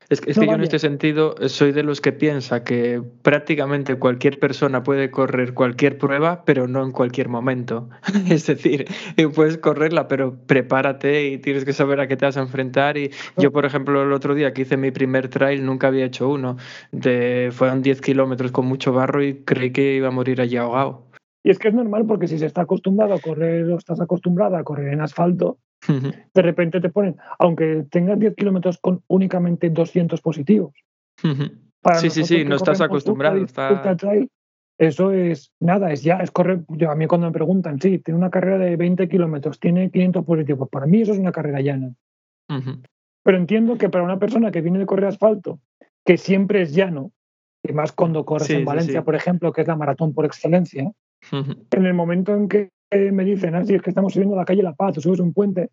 [0.09, 0.63] Es, que- es No que yo en vaya.
[0.63, 6.43] este sentido soy de los que piensa que prácticamente cualquier persona puede correr cualquier prueba,
[6.45, 7.89] pero no en cualquier momento.
[8.29, 8.85] es decir,
[9.17, 12.97] eh, puedes correrla, pero prepárate y tienes que saber a qué te vas a enfrentar.
[12.97, 16.29] Y yo, por ejemplo, el otro día que hice mi primer trail, nunca había hecho
[16.29, 16.57] uno.
[16.91, 21.03] De, fueron 10 kilómetros con mucho barro y creí que iba a morir allí ahogado.
[21.43, 24.59] Y es que es normal porque si se está acostumbrado a correr o estás acostumbrada
[24.59, 25.57] a correr en asfalto,
[25.87, 30.73] de repente te ponen, aunque tengas 10 kilómetros con únicamente 200 positivos.
[31.81, 33.35] Para sí, sí, sí, no estás acostumbrado.
[33.39, 34.29] ultra- está- ultra trail,
[34.77, 36.61] eso es nada, es ya, es correr.
[36.69, 40.23] Yo, a mí cuando me preguntan, sí, tiene una carrera de 20 kilómetros, tiene 500
[40.25, 41.93] positivos, para mí eso es una carrera llana.
[43.23, 45.59] Pero entiendo que para una persona que viene de correr asfalto,
[46.05, 47.11] que siempre es llano,
[47.63, 49.05] y más cuando corres Sí, en Valencia, sí.
[49.05, 50.91] por ejemplo, que es la maratón por excelencia,
[51.31, 54.45] en el momento en que eh, me dicen, ah, sí, es que estamos subiendo la
[54.45, 55.69] calle La Paz o subes un puente,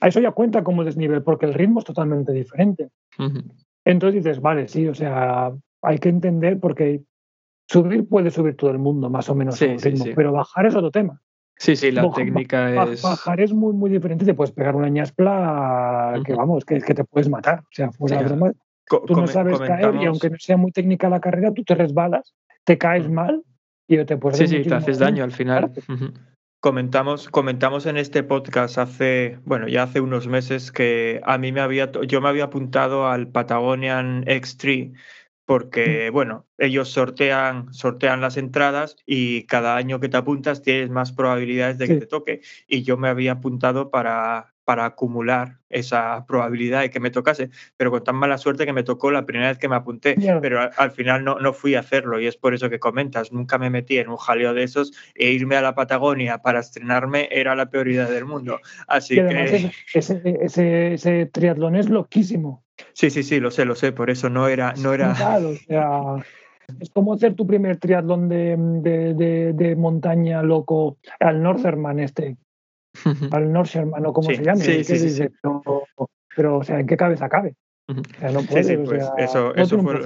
[0.00, 2.88] a eso ya cuenta como desnivel, porque el ritmo es totalmente diferente.
[3.18, 3.40] Ujú.
[3.84, 7.02] Entonces dices, vale, sí, o sea, hay que entender porque
[7.68, 10.12] subir puede subir todo el mundo, más o menos Sí, a un sí, ritmo, sí.
[10.16, 11.20] pero bajar es otro tema.
[11.56, 13.02] Sí, sí, la técnica es.
[13.02, 16.40] Bajar es muy, muy diferente, te puedes pegar una ñaspla que Ujú.
[16.40, 17.60] vamos, que, que te puedes matar.
[17.60, 18.52] O sea, fuera de broma,
[19.06, 21.74] tú no sabes caer y comentamos- aunque no sea muy técnica la carrera, tú te
[21.74, 22.34] resbalas,
[22.64, 23.42] te caes mal
[23.88, 25.72] y te puedes Sí, sí, te haces daño al final.
[25.72, 25.94] Claro.
[26.04, 26.12] Ujú.
[26.68, 31.62] Comentamos, comentamos en este podcast hace, bueno, ya hace unos meses que a mí me
[31.62, 34.92] había, yo me había apuntado al Patagonian X3
[35.46, 41.10] porque, bueno, ellos sortean, sortean las entradas y cada año que te apuntas tienes más
[41.10, 42.00] probabilidades de que Sí.
[42.00, 42.40] te toque.
[42.66, 47.48] Y yo me había apuntado para, para acumular esa probabilidad de que me tocase,
[47.78, 50.42] pero con tan mala suerte que me tocó la primera vez que me apunté, Ya.
[50.42, 53.32] pero al, al final no, no fui a hacerlo y es por eso que comentas,
[53.32, 57.30] nunca me metí en un jaleo de esos e irme a la Patagonia para estrenarme
[57.30, 58.60] era la peor idea del mundo.
[58.86, 59.50] Así Y además
[59.90, 62.62] que ese, ese, ese, triatlón es loquísimo.
[62.92, 65.54] sí, sí, sí, lo sé, lo sé, por eso no era, no era, Brutal, o
[65.66, 66.26] sea,
[66.78, 72.36] es como hacer tu primer triatlón de, de, de- de montaña loco al Northerman este,
[73.30, 74.84] al Northerman o como Sí, se llame.
[74.84, 75.62] sí, Pero,
[76.36, 77.54] pero, o sea, ¿en qué cabeza cabe?
[77.88, 78.00] Ujú.
[78.00, 80.00] O sea, no Sí, puedes, sí, o sea, eso- no fue.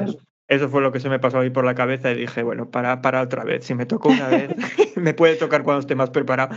[0.49, 3.01] Eso fue lo que se me pasó ahí por la cabeza y dije, bueno, para,
[3.01, 3.65] para otra vez.
[3.65, 4.51] Si me tocó una vez,
[4.97, 6.55] me puede tocar cuando esté más preparado.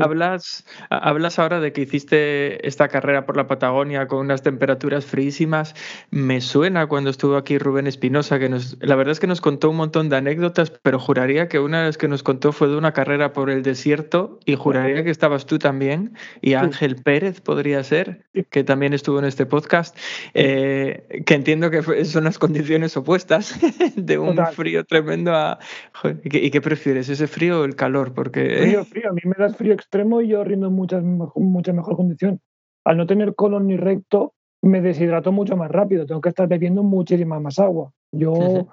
[0.00, 5.04] Hablas, ha- hablas ahora de que hiciste esta carrera por la Patagonia con unas temperaturas
[5.04, 5.74] frísimas.
[6.10, 9.70] Me suena cuando estuvo aquí Rubén Espinosa, que nos, la verdad es que nos contó
[9.70, 12.76] un montón de anécdotas, pero juraría que una de las que nos contó fue de
[12.76, 17.82] una carrera por el desierto y juraría que estabas tú también y Ángel Pérez podría
[17.84, 19.96] ser, que también estuvo en este podcast,
[20.34, 23.58] eh, que entiendo que son las condiciones opuestas
[23.96, 24.54] de un Total.
[24.54, 25.58] frío tremendo a...
[25.92, 28.14] Joder, ¿y qué, y qué prefieres, ese frío o el calor?
[28.14, 28.58] Porque...
[28.62, 29.10] Frío, frío.
[29.10, 32.40] A mí me das frío extremo y yo rindo en mucha, mucha mejor condición.
[32.84, 34.32] Al no tener colon ni recto,
[34.62, 36.06] me deshidrato mucho más rápido.
[36.06, 37.92] Tengo que estar bebiendo muchísima más agua.
[38.12, 38.68] Yo,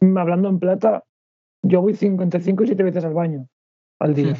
[0.00, 1.02] hablando en plata,
[1.62, 3.48] yo voy cinco, entre 5 y 7 veces al baño
[3.98, 4.36] al día.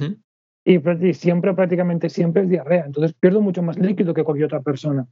[0.65, 2.85] Y, siempre, prácticamente siempre es diarrea.
[2.87, 5.07] Entonces pierdo mucho más líquido que cualquier otra persona.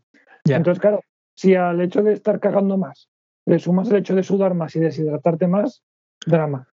[0.45, 0.57] Ya.
[0.57, 1.01] Entonces, claro,
[1.35, 3.09] si al hecho de estar cagando más
[3.47, 5.83] le sumas el hecho de sudar más y deshidratarte más,
[6.27, 6.69] drama.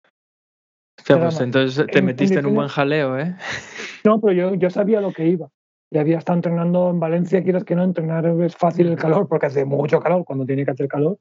[1.02, 3.36] O sea, pues entonces te en metiste en un buen jaleo, ¿eh?
[4.06, 5.50] No, pero yo, yo sabía lo que iba.
[5.91, 9.47] Y había estado entrenando en Valencia, quieras que no, entrenar es fácil el calor porque
[9.47, 11.18] hace mucho calor cuando tiene que hacer calor.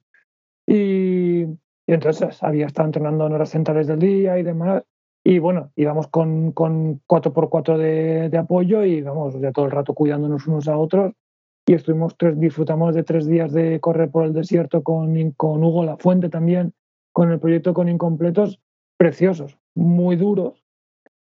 [0.66, 4.84] Y, y entonces había estado entrenando en horas centrales del día y demás.
[5.24, 9.94] Y bueno, íbamos con, con 4x4 de, de apoyo y vamos, sea, todo el rato
[9.94, 11.12] cuidándonos unos a otros.
[11.66, 15.84] Y estuvimos tres, disfrutamos de tres días de correr por el desierto con, con Hugo
[15.84, 16.72] La Fuente también,
[17.12, 18.60] con el proyecto con Incompletos,
[18.96, 20.64] preciosos, muy duros,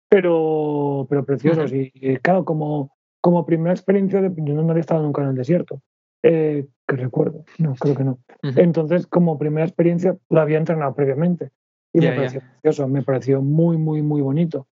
[0.10, 1.72] pero, pero preciosos.
[1.74, 5.36] y, y claro, como, como primera experiencia, de, yo no había estado nunca en el
[5.36, 5.82] desierto,
[6.24, 8.20] eh, que recuerdo, no, creo que no.
[8.56, 11.52] Entonces, como primera experiencia, lo había entrenado previamente.
[11.94, 14.68] Y Ya, me pareció precioso, me pareció muy, muy, muy bonito.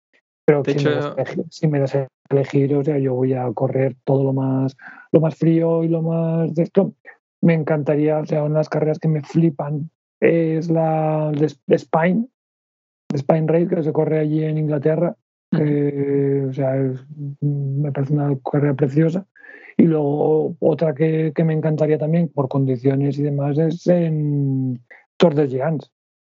[0.45, 3.15] Pero si, me hecho- das a elegir, si me das a elegir, o sea, yo
[3.15, 4.77] voy a correr todo lo más,
[5.13, 6.95] lo más frío y lo más de esto.
[7.41, 9.91] Me encantaría, o sea, una de las carreras que me flipan
[10.21, 12.27] es la de, Spine,
[13.17, 15.17] Spine Race, que se corre allí en Inglaterra.
[15.59, 17.05] Eh, o sea, es-
[17.41, 19.27] me parece una carrera preciosa.
[19.77, 24.81] Y luego otra que, que me encantaría también, por condiciones y demás, es en
[25.17, 25.91] Tour de Giants,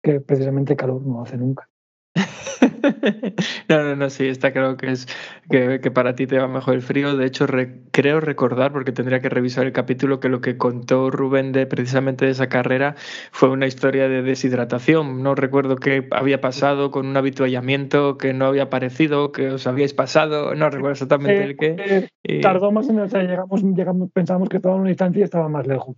[0.04, 1.68] que precisamente calor no hace nunca.
[3.70, 5.08] No, no, no, sí, está claro que es
[5.50, 7.16] que, que para ti te va mejor el frío.
[7.16, 11.10] De hecho, re- creo recordar, porque tendría que revisar el capítulo, que lo que contó
[11.12, 12.96] Rubén de precisamente de esa carrera
[13.32, 15.24] fue una historia de deshidratación.
[15.24, 19.94] No recuerdo qué había pasado con un habituallamiento que no había aparecido, que os habíais
[19.94, 21.76] pasado, no recuerdo exactamente el qué.
[21.80, 25.20] Eh, y- tardó más en o sea, llegamos, llegamos, pensábamos que estaba en una distancia
[25.20, 25.96] y estaba más lejos.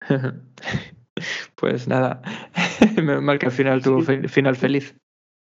[1.54, 2.20] Pues nada,
[2.96, 4.94] menos mal que al final tuvo fe- final feliz.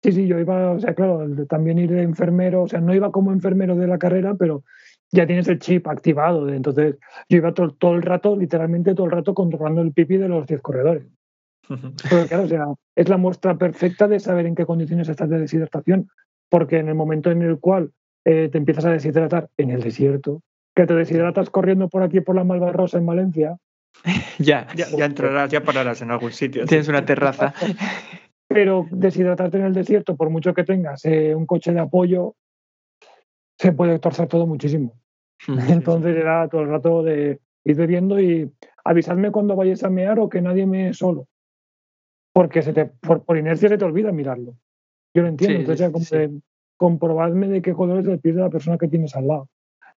[0.05, 3.11] Sí, sí, yo iba, o sea, claro, también ir de enfermero, o sea, no iba
[3.11, 4.63] como enfermero de la carrera, pero
[5.11, 6.47] ya tienes el chip activado.
[6.47, 6.97] Entonces,
[7.27, 10.45] yo iba todo, todo el rato, literalmente todo el rato, controlando el pipi de los
[10.45, 11.07] 10 corredores.
[11.67, 15.39] Porque, claro, o sea, es la muestra perfecta de saber en qué condiciones estás de
[15.39, 16.07] deshidratación,
[16.49, 17.89] porque en el momento en el cual
[18.25, 20.43] eh, te empiezas a deshidratar en el desierto,
[20.75, 23.57] que te deshidratas corriendo por aquí por la Malvarrosa en Valencia,
[24.37, 26.65] Ya, Ya, ya entrarás, ya pararás en algún sitio.
[26.67, 27.55] tienes una terraza.
[28.55, 32.35] pero deshidratarte en el desierto, por mucho que tengas eh, un coche de apoyo,
[33.59, 34.93] se puede torcer todo muchísimo.
[35.67, 38.49] Entonces era todo el rato de ir bebiendo y
[38.85, 41.27] avisadme cuando vayáis a mear o que nadie me solo.
[42.31, 44.55] Porque se te, por, por inercia se te olvida mirarlo.
[45.13, 45.57] Yo lo entiendo.
[45.57, 46.15] Sí, Entonces como sí.
[46.17, 46.41] de
[46.77, 49.49] comprobadme de qué color es el pie de la persona que tienes al lado.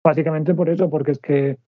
[0.03, 1.59] Básicamente por eso, porque es que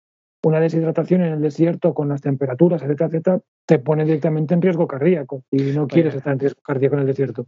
[0.42, 4.86] una deshidratación en el desierto con las temperaturas, etcétera, etcétera, te pone directamente en riesgo
[4.86, 7.46] cardíaco y no quieres estar en riesgo cardíaco en el desierto.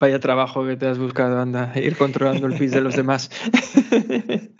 [0.00, 3.30] Vaya trabajo que te has buscado, anda, ir controlando el pis de los demás.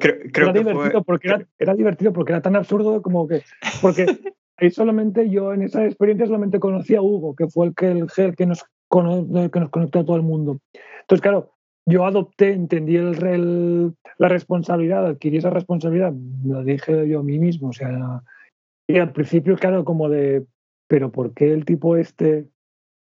[0.00, 1.04] Creo, creo era que divertido fue.
[1.04, 3.44] porque era, era divertido porque era tan absurdo como que
[3.80, 4.06] porque
[4.56, 8.06] ahí solamente yo en esa experiencia solamente conocí a Hugo que fue el que el,
[8.16, 8.64] el que nos
[9.34, 10.58] el que nos conectó a todo el mundo
[11.02, 11.53] entonces claro
[11.86, 16.12] yo adopté entendí el, el- la responsabilidad adquirí esa responsabilidad
[16.44, 18.22] lo dije yo a mí mismo o sea
[18.86, 20.44] y al principio claro como de
[20.88, 22.46] pero por qué el tipo este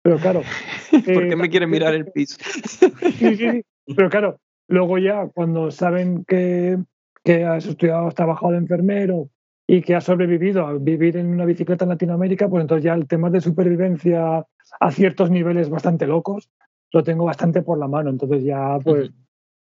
[0.03, 0.43] pero claro
[0.91, 2.39] ¿Por eh, qué me quiere mirar el pis?
[3.19, 3.63] sí, sí, sí.
[3.97, 4.39] Pero claro,
[4.69, 6.79] luego ya cuando saben que,
[7.25, 9.29] que has estudiado, has trabajado de enfermero
[9.67, 13.07] y que ha sobrevivido a vivir en una bicicleta en Latinoamérica, pues entonces ya el
[13.07, 14.47] tema de supervivencia
[14.81, 16.51] a ciertos niveles bastante locos
[16.93, 18.11] lo tengo bastante por la mano.
[18.11, 19.11] Entonces ya pues...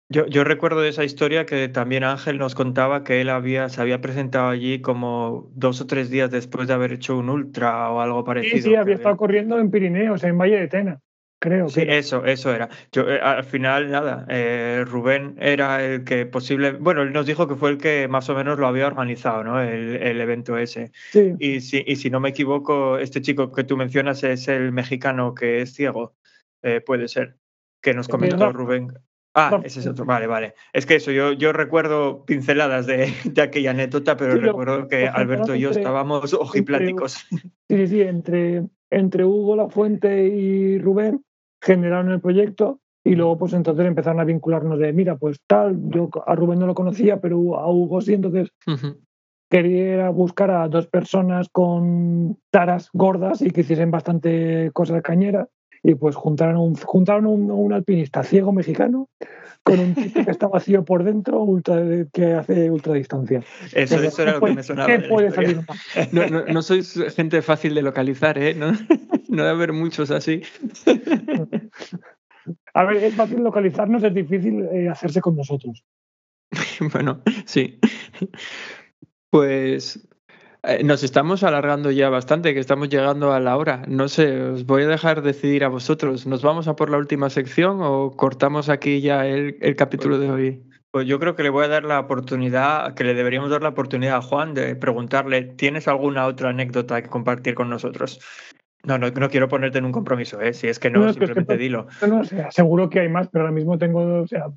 [0.09, 3.80] Yo, yo, recuerdo de esa historia que también Ángel nos contaba que él había, se
[3.80, 8.01] había presentado allí como dos o tres días después de haber hecho un ultra o
[8.01, 8.57] algo parecido.
[8.57, 10.99] Sí, sí, había estado corriendo en Pirineos, en Valle de Tena,
[11.39, 11.70] creo.
[11.70, 12.68] Sí, eso, eso era.
[12.91, 17.47] Yo, eh, al final, nada, eh, Rubén era el que posible, bueno, él nos dijo
[17.47, 19.62] que fue el que más o menos lo había organizado, ¿no?
[19.62, 20.91] El, el evento ese.
[21.12, 21.36] Sí.
[21.39, 25.36] Y si, y si no me equivoco, este chico que tú mencionas es el mexicano
[25.36, 26.16] que es ciego,
[26.64, 27.38] eh, puede ser,
[27.82, 28.93] que nos comentó Rubén.
[29.34, 30.03] Ah, ese es otro.
[30.03, 30.55] Vale, vale.
[30.74, 35.07] Es que eso, yo, yo recuerdo pinceladas de, de aquella anécdota, pero Sí, recuerdo que
[35.07, 37.14] Alberto y yo entre- estábamos ojipláticos.
[37.30, 37.38] Sí,
[37.70, 41.24] sí, sí, entre, entre Hugo La Fuente y Rubén
[41.62, 46.09] generaron el proyecto y luego pues entonces empezaron a vincularnos de, mira, pues tal, yo
[46.26, 48.49] a Rubén no lo conocía, pero a Hugo sí, entonces
[49.49, 55.47] quería buscar a dos personas con taras gordas y que hiciesen bastante cosas cañeras
[55.84, 59.09] y pues juntaron un, juntaron un, un alpinista ciego mexicano
[59.63, 63.43] con un tipo que está vacío por dentro ultra, que hace ultradistancia.
[63.73, 64.88] Eso, Pero, eso era ¿qué lo que me sonaba.
[64.88, 65.49] ¿Qué de la puede historia.
[65.49, 66.13] salir más?
[66.13, 68.55] No, no, no sois gente fácil de localizar, ¿eh?
[68.55, 70.41] No, no debe haber muchos así.
[72.73, 75.84] A ver, es fácil localizarnos, es difícil eh, hacerse con nosotros.
[76.91, 77.79] Bueno, sí.
[79.29, 80.07] Pues
[80.64, 83.84] eh, nos estamos alargando ya bastante, que estamos llegando a la hora.
[83.88, 86.28] No sé, os voy a dejar decidir a vosotros.
[86.28, 90.30] ¿Nos vamos a por la última sección o cortamos aquí ya el, el capítulo de
[90.32, 90.64] hoy?
[90.91, 93.70] Pues yo creo que le voy a dar la oportunidad, que le deberíamos dar la
[93.70, 98.20] oportunidad a Juan de preguntarle, ¿tienes alguna otra anécdota que compartir con nosotros?
[98.84, 100.53] No, no, no quiero ponerte en un compromiso, ¿eh?
[100.53, 101.88] Si es que no, No, es que simplemente estoy- dilo.
[102.01, 104.47] No, no, o sea, seguro que hay más, pero ahora mismo tengo, o sea,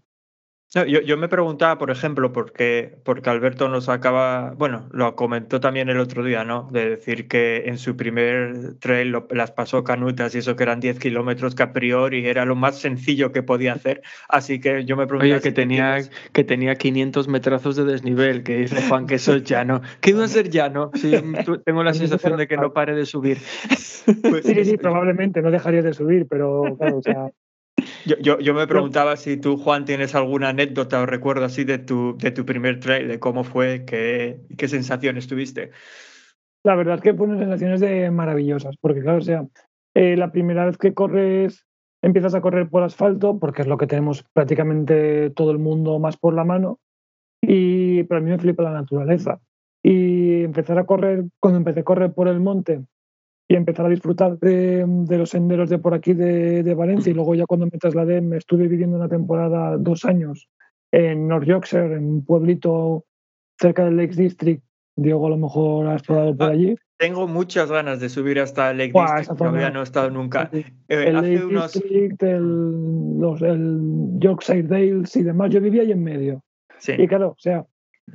[0.75, 5.61] No, yo, yo me preguntaba, por ejemplo, porque, porque Alberto nos acaba, bueno, lo comentó
[5.61, 6.69] también el otro día, ¿no?
[6.73, 10.81] De decir que en su primer trail lo- las pasó canutas y eso que eran
[10.81, 14.03] 10 kilómetros que a priori era lo más sencillo que podía hacer.
[14.29, 17.85] Así que yo me preguntaba Oye, que si tenía, tienes- que tenía 500 metrazos de
[17.85, 19.81] desnivel, que dice Juan que eso es llano.
[20.01, 20.91] ¿Qué iba a ser llano?
[20.95, 21.13] Sí,
[21.45, 23.39] tú- tengo la sensación de que no pare de subir.
[24.05, 27.29] Pues, sí, sí, sí, probablemente no dejarías de subir, pero claro, o sea,
[28.07, 31.79] Yo, yo, yo me preguntaba si tú, Juan, tienes alguna anécdota o recuerdo así de
[31.79, 35.71] tu, de tu primer trail, de cómo fue, qué, qué sensaciones tuviste.
[36.65, 39.47] la verdad es que fueron sensaciones de maravillosas, porque claro, o sea,
[39.95, 41.67] eh, la primera vez que corres,
[42.03, 46.17] empiezas a correr por asfalto, porque es lo que tenemos prácticamente todo el mundo más
[46.17, 46.81] por la mano,
[47.41, 49.41] y pero a mí me flipa la naturaleza.
[49.83, 52.85] Y empezar a correr, cuando empecé a correr por el monte
[53.49, 57.15] y empezar a disfrutar de, de los senderos de por aquí de, de Valencia, y
[57.15, 60.49] luego ya cuando me trasladé, me estuve viviendo una temporada, dos años,
[60.93, 63.05] en North Yorkshire, en un pueblito
[63.61, 64.63] cerca del Lakes District.
[64.97, 66.77] Diego a lo mejor ha explorado por Ah, allí.
[66.97, 70.49] Tengo muchas ganas de subir hasta el Lake Buah, District, todavía no he estado nunca.
[70.53, 71.73] Eh, el hace Lake unos...
[71.73, 73.81] District, el, los, el
[74.21, 75.51] Yorkshire Dales y demás.
[75.51, 76.45] Yo vivía ahí en medio.
[76.79, 76.93] Sí.
[76.97, 77.67] Y claro, o sea,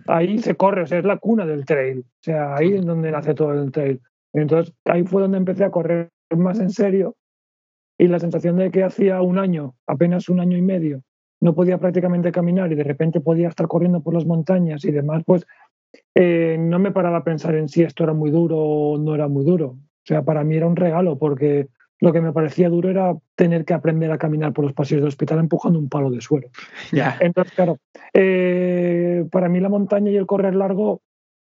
[0.07, 1.99] ahí se corre, o sea, es la cuna del trail.
[1.99, 3.99] O sea, ahí es donde nace todo el trail.
[4.33, 7.15] Entonces, ahí fue donde empecé a correr más en serio.
[7.97, 11.01] Y la sensación de que hacía un año, apenas un año y medio,
[11.41, 15.23] no podía prácticamente caminar y de repente podía estar corriendo por las montañas y demás,
[15.25, 15.45] pues
[16.15, 19.27] eh, no me paraba a pensar en si esto era muy duro o no era
[19.27, 19.67] muy duro.
[19.67, 21.67] O sea, para mí era un regalo porque
[21.99, 25.09] lo que me parecía duro era tener que aprender a caminar por los pasillos del
[25.09, 26.49] hospital empujando un palo de suelo.
[26.91, 27.17] Ya.
[27.19, 27.77] Entonces, claro,
[28.13, 31.01] eh, para mí la montaña y el correr largo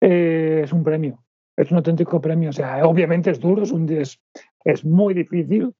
[0.02, 1.20] eh, es un premio,
[1.58, 2.52] es un auténtico premio.
[2.52, 4.22] O sea, obviamente es duro, es, un, es,
[4.64, 5.74] es muy difícil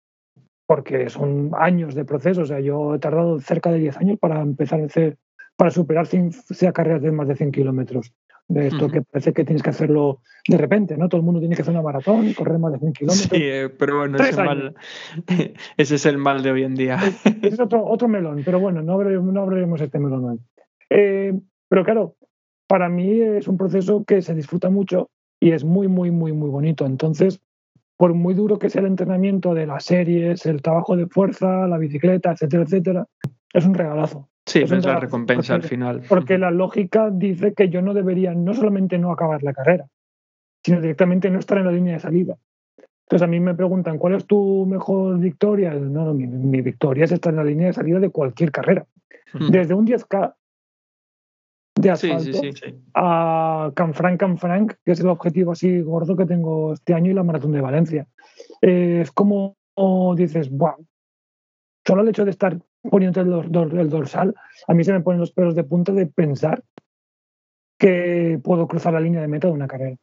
[0.66, 2.42] porque son años de proceso.
[2.42, 5.18] O sea, yo he tardado cerca de 10 años para empezar a hacer,
[5.56, 8.12] para superar 100, sea carreras de más de 100 kilómetros.
[8.50, 11.10] De esto que parece que tienes que hacerlo de repente, ¿no?
[11.10, 13.30] Todo el mundo tiene que hacer una maratón y correr más de 100 kilómetros.
[13.30, 14.74] Sí, eh, pero bueno, ese, mal,
[15.78, 16.98] ese es el mal de hoy en día.
[17.42, 20.40] Es otro, otro melón, pero bueno, no abriremos, no abriremos este melón hoy.
[20.90, 21.34] Eh,
[21.68, 22.16] pero claro,
[22.68, 25.10] para mí es un proceso que se disfruta mucho
[25.40, 26.86] y es muy, muy, muy, muy bonito.
[26.86, 27.42] Entonces,
[27.98, 31.78] por muy duro que sea el entrenamiento de las series, el trabajo de fuerza, la
[31.78, 33.08] bicicleta, etcétera, etcétera,
[33.54, 34.30] es un regalazo.
[34.46, 36.04] Sí, Es la recompensa al final.
[36.08, 39.88] Porque la lógica dice que yo no debería no solamente no acabar la carrera,
[40.64, 42.38] sino directamente no estar en la línea de salida.
[43.08, 45.74] Entonces a mí me preguntan, ¿cuál es tu mejor victoria?
[45.74, 48.86] No, no, mi, mi victoria es estar en la línea de salida de cualquier carrera.
[49.50, 50.34] Desde un 10K
[51.92, 52.62] de Sí, asfalto sí, sí.
[52.64, 52.76] Sí.
[52.94, 57.24] a Canfranc Canfranc, que es el objetivo así gordo que tengo este año y la
[57.24, 58.08] maratón de Valencia.
[58.62, 59.56] Eh, es como
[60.16, 60.86] dices, wow,
[61.86, 62.58] solo el hecho de estar
[62.90, 64.34] poniendo el, el dorsal,
[64.68, 66.64] a mí se me ponen los pelos de punta de pensar
[67.78, 69.98] que puedo cruzar la línea de meta de una carrera.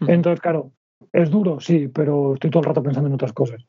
[0.00, 0.72] Entonces, claro,
[1.12, 3.64] es duro, sí, pero estoy todo el rato pensando en otras cosas.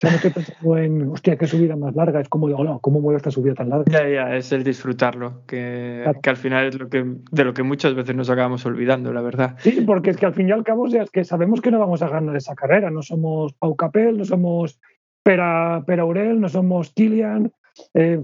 [0.00, 2.20] Sea, no estoy pensando en, hostia, qué subida más larga.
[2.20, 3.84] Es como, hola, ¿cómo mueve esta subida tan larga?
[3.90, 6.20] Ya, ya, es el disfrutarlo, que, Claro.
[6.22, 9.20] que al final es lo que, de lo que muchas veces nos acabamos olvidando, la
[9.20, 9.56] verdad.
[9.58, 11.70] Sí, porque es que al fin y al cabo, o sea, es que sabemos que
[11.70, 12.90] no vamos a ganar esa carrera.
[12.90, 14.80] No somos Pau Capel, no somos
[15.22, 17.52] Pera, Pera Aurel, no somos Kilian.
[17.92, 18.22] eh,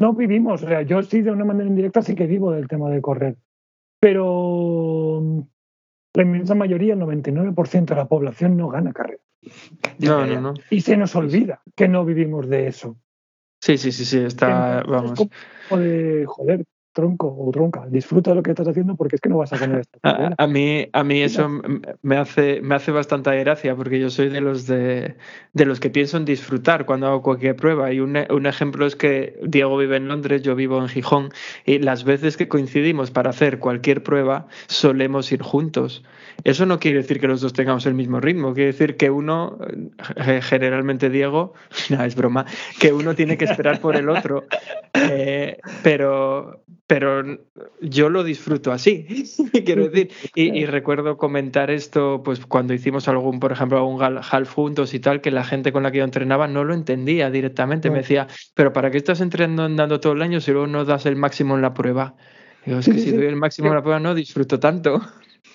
[0.00, 2.90] no vivimos, o sea, yo sí de una manera indirecta sí que vivo del tema
[2.90, 3.36] de correr,
[3.98, 5.22] pero
[6.14, 9.23] la inmensa mayoría, el 99% de la población no gana carrera.
[9.98, 10.54] No, no, no.
[10.70, 12.96] Y se nos olvida que no vivimos de eso.
[13.60, 15.18] Sí, sí, sí, sí, está, vamos.
[15.18, 15.28] es
[15.68, 16.64] como de, joder,
[16.94, 19.58] tronco o tronca, disfruta de lo que estás haciendo porque es que no vas a
[19.58, 19.98] ganar esta
[20.38, 21.50] A, mí, a mí eso
[22.02, 25.16] me hace, me hace bastante gracia porque yo soy de los de,
[25.52, 27.92] de los que pienso en disfrutar cuando hago cualquier prueba.
[27.92, 31.30] Y un, un ejemplo es que Diego vive en Londres, yo vivo en Gijón,
[31.66, 36.04] y las veces que coincidimos para hacer cualquier prueba solemos ir juntos.
[36.44, 39.58] Eso no quiere decir que los dos tengamos el mismo ritmo, quiere decir que uno,
[40.16, 41.54] eh, generalmente Diego,
[41.90, 42.46] no es broma,
[42.80, 44.44] que uno tiene que esperar por el otro.
[44.96, 47.22] Eh, pero, pero
[47.80, 49.06] yo lo disfruto así,
[49.64, 50.10] quiero decir.
[50.34, 55.00] Y, y recuerdo comentar esto, pues cuando hicimos algún, por ejemplo, algún half juntos y
[55.00, 57.90] tal, que la gente con la que yo entrenaba no lo entendía directamente.
[57.90, 61.16] Me decía, pero ¿para qué estás entrenando todo el año si luego no das el
[61.16, 62.16] máximo en la prueba?
[62.66, 65.00] Digo, es que si doy el máximo en la prueba no disfruto tanto.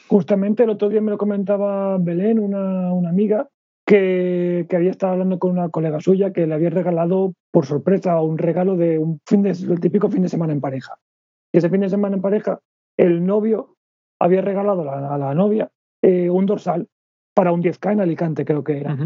[0.07, 3.47] Justamente el otro día me lo comentaba Belén, una, una amiga,
[3.86, 8.21] que, que había estado hablando con una colega suya que le había regalado por sorpresa
[8.21, 10.95] un regalo de un fin de, el típico fin de semana en pareja.
[11.51, 12.59] Y ese fin de semana en pareja,
[12.97, 13.75] el novio
[14.19, 15.69] había regalado a la, a la novia
[16.01, 16.87] eh, un dorsal
[17.33, 18.97] para un 10K en Alicante, creo que era.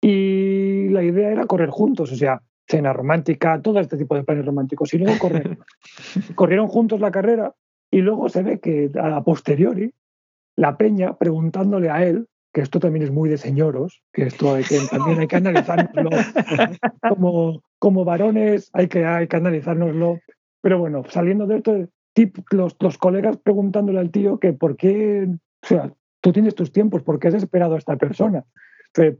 [0.00, 4.46] Y la idea era correr juntos, o sea, cena romántica, todo este tipo de planes
[4.46, 4.92] románticos.
[4.94, 5.58] Y luego correr.
[6.34, 7.54] Corrieron juntos la carrera
[7.90, 9.92] y luego se ve que a posteriori
[10.56, 14.64] la peña preguntándole a él, que esto también es muy de señoros, que esto hay
[14.64, 16.10] que, también hay que analizárnoslo
[17.08, 20.18] como, como varones, hay que, hay que analizárnoslo.
[20.60, 25.28] Pero bueno, saliendo de esto, tip- los, los colegas preguntándole al tío que por qué,
[25.62, 28.44] o sea, tú tienes tus tiempos, ¿por qué has esperado a esta persona?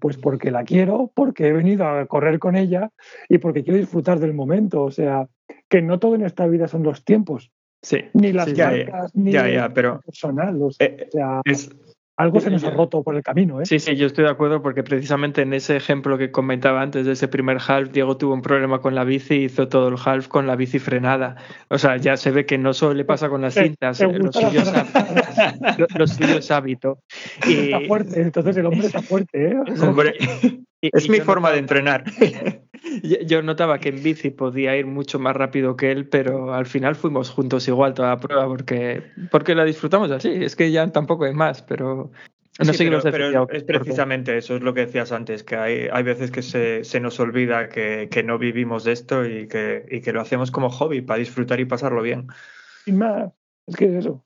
[0.00, 2.90] Pues porque la quiero, porque he venido a correr con ella
[3.28, 4.82] y porque quiero disfrutar del momento.
[4.82, 5.28] O sea,
[5.68, 7.98] que no todo en esta vida son los tiempos, Sí.
[8.14, 8.72] ni las Sí, ya,
[9.14, 10.60] ni ya, pero personal.
[10.62, 11.70] O sea, eh, o sea, es,
[12.18, 13.64] algo se nos ha roto por el camino, ¿eh?
[13.66, 17.12] Sí, sí, yo estoy de acuerdo porque precisamente en ese ejemplo que comentaba antes de
[17.12, 20.26] ese primer half, Diego tuvo un problema con la bici y hizo todo el half
[20.28, 21.36] con la bici frenada.
[21.68, 24.04] O sea, ya se ve que no solo le pasa con las Te- cintas, eh,
[24.12, 24.92] lo gusta la suyo, es, frenada.
[24.92, 26.98] hab- lo- lo suyo es hábito.
[27.46, 29.56] Y, Está fuerte, entonces el hombre está fuerte, ¿eh?
[29.80, 30.14] hombre,
[30.80, 32.04] y- es y mi forma de entrenar.
[33.26, 36.94] Yo, notaba que en bici podía ir mucho más rápido que él, pero al final
[36.94, 40.30] fuimos juntos igual toda la prueba porque, porque la disfrutamos así.
[40.30, 42.10] Es que ya tampoco hay más, pero
[42.58, 45.44] no Sí, sé qué pero, pero es porque- precisamente eso, es lo que decías antes,
[45.44, 49.24] que hay, hay veces que se, se nos olvida que, que no vivimos de esto
[49.26, 52.28] y que, y que lo hacemos como hobby para disfrutar y pasarlo bien.
[52.84, 53.32] Sin más,
[53.66, 54.24] es que es eso.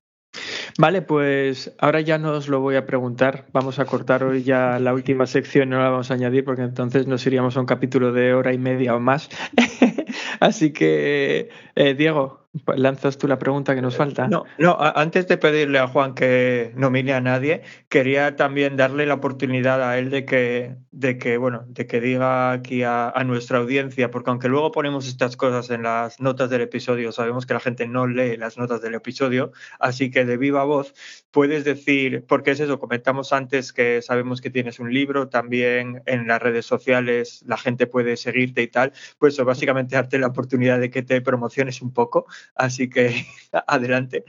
[0.79, 3.47] Vale, pues ahora ya no os lo voy a preguntar.
[3.53, 7.07] Vamos a cortar hoy ya la última sección, no la vamos a añadir porque entonces
[7.07, 9.29] nos iríamos a un capítulo de hora y media o más.
[10.41, 12.42] Así que, eh, Diego,
[12.77, 14.29] lanzas tú la pregunta que nos falta.
[14.29, 19.15] No, no, antes de pedirle a Juan que nomine a nadie, quería también darle la
[19.15, 23.59] oportunidad a él de que, de que bueno, de que diga aquí a, a nuestra
[23.59, 27.61] audiencia, porque aunque luego ponemos estas cosas en las notas del episodio, sabemos que la
[27.61, 30.95] gente no lee las notas del episodio, así que de viva voz
[31.33, 36.29] puedes decir, porque es eso, comentamos antes que sabemos que tienes un libro, también en
[36.29, 40.79] las redes sociales la gente puede seguirte y tal, pues eso, básicamente darte la oportunidad
[40.79, 43.25] de que te promociones un poco, así que
[43.67, 44.25] adelante.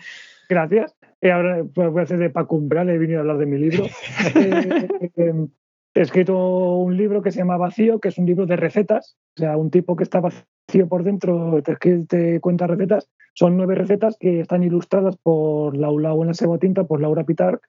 [0.49, 0.95] Gracias.
[1.21, 3.57] Eh, ahora pues, voy a hacer de Paco Umbral, he venido a hablar de mi
[3.57, 3.85] libro.
[4.35, 4.87] Eh,
[5.17, 5.47] eh,
[5.95, 9.17] he escrito un libro que se llama Vacío, que es un libro de recetas.
[9.37, 11.75] O sea, un tipo que está vacío por dentro, te,
[12.05, 13.09] te cuenta recetas.
[13.35, 17.59] Son nueve recetas que están ilustradas por Laura Buena Tinta, por Laura Pitar.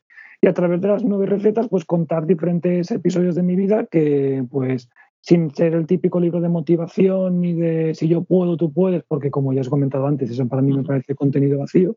[0.41, 4.45] Y a través de las nueve recetas, pues contar diferentes episodios de mi vida que,
[4.51, 9.03] pues, sin ser el típico libro de motivación ni de si yo puedo, tú puedes,
[9.05, 11.97] porque como ya os he comentado antes, eso para mí me parece contenido vacío,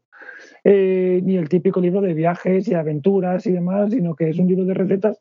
[0.64, 4.48] eh, ni el típico libro de viajes y aventuras y demás, sino que es un
[4.48, 5.20] libro de recetas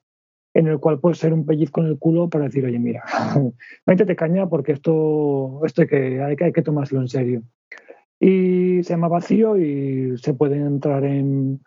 [0.57, 3.02] en el cual puedes ser un pellizco en el culo para decir, oye, mira,
[3.86, 7.42] métete caña porque esto, esto hay, que, hay, que, hay que tomárselo en serio.
[8.18, 11.61] Y se llama Vacío y se puede entrar en,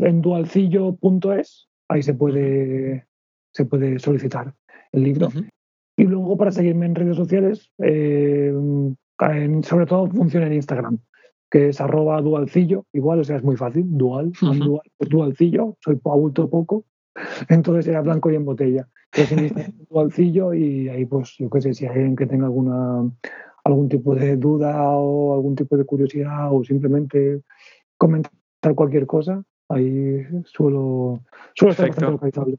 [0.00, 3.06] en dualcillo.es, ahí se puede,
[3.52, 4.52] se puede solicitar
[4.92, 5.28] el libro.
[5.28, 5.44] Ujú.
[5.96, 8.52] Y luego para seguirme en redes sociales, eh,
[9.20, 10.98] en- sobre todo funciona en Instagram.
[11.50, 14.54] que es arroba dualcillo, igual, o sea, es muy fácil, dual, Ujú.
[14.54, 16.84] dual, pues dualcillo, soy adulto poco,
[17.48, 18.88] entonces era blanco y en botella.
[19.12, 22.46] Es en Instagram, dualcillo y ahí pues yo qué sé, si hay alguien que tenga
[22.46, 23.10] alguna
[23.64, 27.42] algún tipo de duda o algún tipo de curiosidad o simplemente
[27.96, 28.32] comentar
[28.74, 31.20] cualquier cosa, ahí suelo,
[31.54, 32.10] suelo estar Perfecto.
[32.12, 32.58] localizable.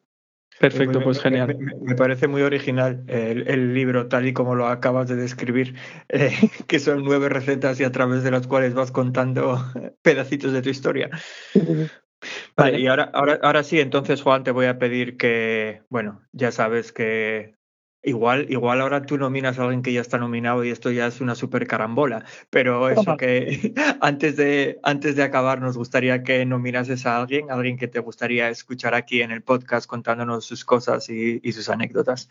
[0.60, 1.48] Perfecto, pues genial.
[1.48, 5.16] Me, me- me parece muy original el, el libro, tal y como lo acabas de
[5.16, 5.76] describir,
[6.10, 6.32] eh,
[6.68, 9.58] que son nueve recetas y a través de las cuales vas contando
[10.04, 11.10] pedacitos de tu historia.
[12.56, 12.80] Vale, Vale.
[12.80, 16.92] y ahora, ahora, ahora sí, entonces Juan, te voy a pedir que, bueno, ya sabes
[16.92, 17.56] que
[18.04, 21.22] igual, igual ahora tú nominas a alguien que ya está nominado y esto ya es
[21.22, 27.06] una super carambola, pero eso que antes de, antes de acabar nos gustaría que nominases
[27.06, 31.40] a alguien, alguien que te gustaría escuchar aquí en el podcast contándonos sus cosas y,
[31.44, 32.30] y sus anécdotas.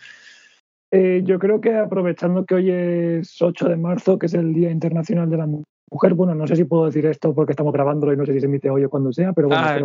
[0.90, 4.70] Eh, yo creo que aprovechando que hoy es 8 de marzo, que es el Día
[4.70, 8.16] Internacional de la Mujer, bueno, no sé si puedo decir esto porque estamos grabándolo y
[8.16, 9.78] no sé si se emite hoy o cuando sea, pero bueno, Ah,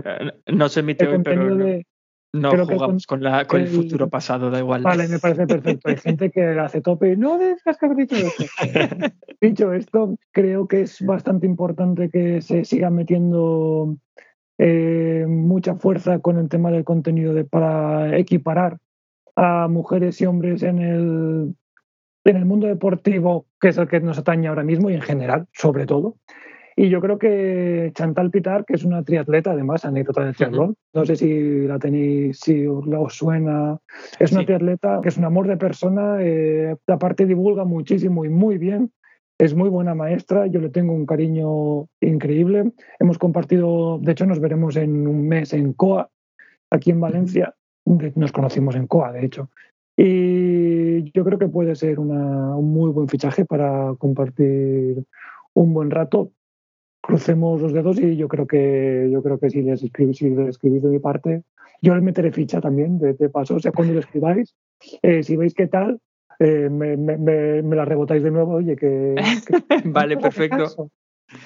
[0.46, 1.86] que no se emite hoy, pero no, de...
[2.34, 4.84] no jugamos con- con, la, con el el- futuro pasado, da igual.
[4.84, 5.90] Vale, me parece perfecto.
[5.90, 8.46] Hay gente que hace tope y no dejas que haber dicho esto.
[9.42, 13.98] Dicho esto, creo que es bastante importante que se siga metiendo
[14.58, 18.78] eh, mucha fuerza con el tema del contenido de, para equiparar
[19.36, 21.56] a mujeres y hombres en el,
[22.26, 25.48] en el mundo deportivo, que es el que nos atañe ahora mismo y en general,
[25.54, 26.16] sobre todo.
[26.76, 31.06] Y yo creo que Chantal Pitar, que es una triatleta, además, anécdota de triatlón, no
[31.06, 33.78] sé si la tenéis, si os, suena,
[34.20, 34.48] es una Sí.
[34.48, 38.92] triatleta que es un amor de persona, eh, aparte divulga muchísimo y muy bien,
[39.38, 42.72] es muy buena maestra, yo le tengo un cariño increíble.
[43.00, 46.10] Hemos compartido, de hecho nos veremos en un mes en COA,
[46.72, 47.54] aquí en Valencia,
[47.86, 49.50] nos conocimos en COA, de hecho.
[49.96, 55.04] Y yo creo que puede ser una- un muy buen fichaje para compartir
[55.54, 56.32] un buen rato.
[57.02, 60.50] Crucemos los dedos y yo creo que yo creo que si les escribís, si les
[60.50, 61.44] escribís de mi parte,
[61.82, 63.56] yo les meteré ficha también de, de paso.
[63.56, 64.56] O sea, cuando lo escribáis,
[65.02, 66.00] eh, si veis qué tal,
[66.40, 69.16] eh, me, me- me- me la rebotáis de nuevo, oye, que,
[69.46, 69.54] que
[69.86, 70.90] Vale, perfecto.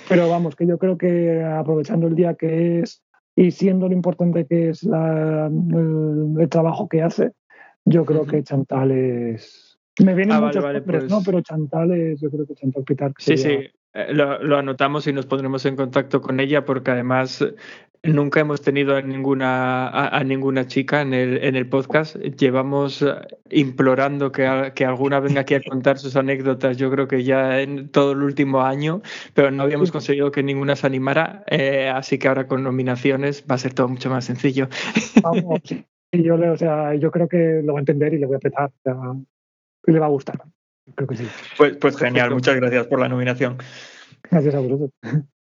[0.08, 3.04] Pero vamos, que yo creo que aprovechando el día que es
[3.36, 7.32] y siendo lo importante que es la- el, el trabajo que hace,
[7.90, 9.78] yo creo que Chantal es.
[10.04, 11.22] Me vienen Ah, muchos vale, nombres, pues- ¿no?
[11.26, 13.14] Pero Chantal es, yo creo que Chantal Pitar.
[13.18, 16.92] Sí, sería- sí, eh, lo, lo anotamos y nos pondremos en contacto con ella porque
[16.92, 17.56] además eh,
[18.04, 22.16] nunca hemos tenido a ninguna, a, a ninguna chica en el, en el podcast.
[22.18, 23.08] Llevamos eh,
[23.50, 27.60] implorando que, a- que alguna venga aquí a contar sus anécdotas, yo creo que ya
[27.62, 29.02] en todo el último año,
[29.34, 33.56] pero no habíamos conseguido que ninguna se animara, eh, así que ahora con nominaciones va
[33.56, 34.68] a ser todo mucho más sencillo.
[35.24, 35.62] Vamos,
[36.12, 38.40] yo, le- o sea, yo creo que lo va a entender y le voy a
[38.40, 38.70] petar.
[38.70, 38.96] o sea,
[39.86, 40.42] y le va a gustar.
[40.96, 41.28] Creo que sí.
[41.58, 43.58] Pues, pues genial, muchas gracias por la nominación.
[44.30, 44.92] Gracias a vosotros.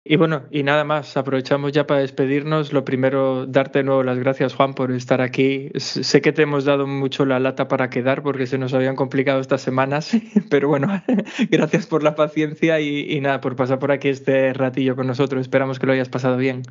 [0.09, 2.73] Y bueno, y nada más, aprovechamos ya para despedirnos.
[2.73, 5.71] Lo primero, darte de nuevo las gracias, Juan, por estar aquí.
[5.75, 9.41] Sé que te hemos dado mucho la lata para quedar porque se nos habían complicado
[9.41, 10.13] estas semanas,
[10.51, 11.03] pero bueno,
[11.51, 15.41] gracias por la paciencia y, y nada, por pasar por aquí este ratillo con nosotros.
[15.41, 16.63] Esperamos que lo hayas pasado bien.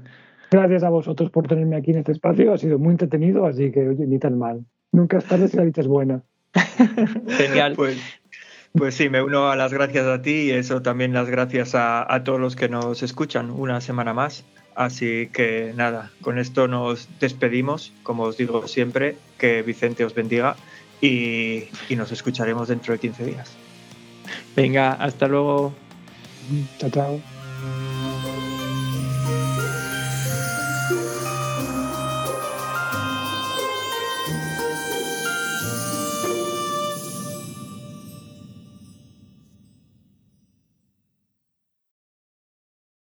[0.56, 2.53] Gracias a vosotros por tenerme aquí en este espacio.
[2.53, 4.64] Ha sido muy entretenido, así que, oye, ni tan mal.
[4.93, 6.24] Nunca es tarde si la dicha es buena.
[7.28, 7.74] Genial.
[7.76, 7.97] Pues,
[8.74, 12.10] pues sí, me uno a las gracias a ti y eso también las gracias a,
[12.14, 14.45] a todos los que nos escuchan una semana más.
[14.76, 17.91] Así que nada, con esto nos despedimos.
[18.03, 20.56] Como os digo siempre, que Vicente os bendiga
[21.01, 23.51] y, y nos escucharemos dentro de 15 días.
[24.56, 25.74] Venga, hasta luego.
[26.78, 27.35] Chao, chao.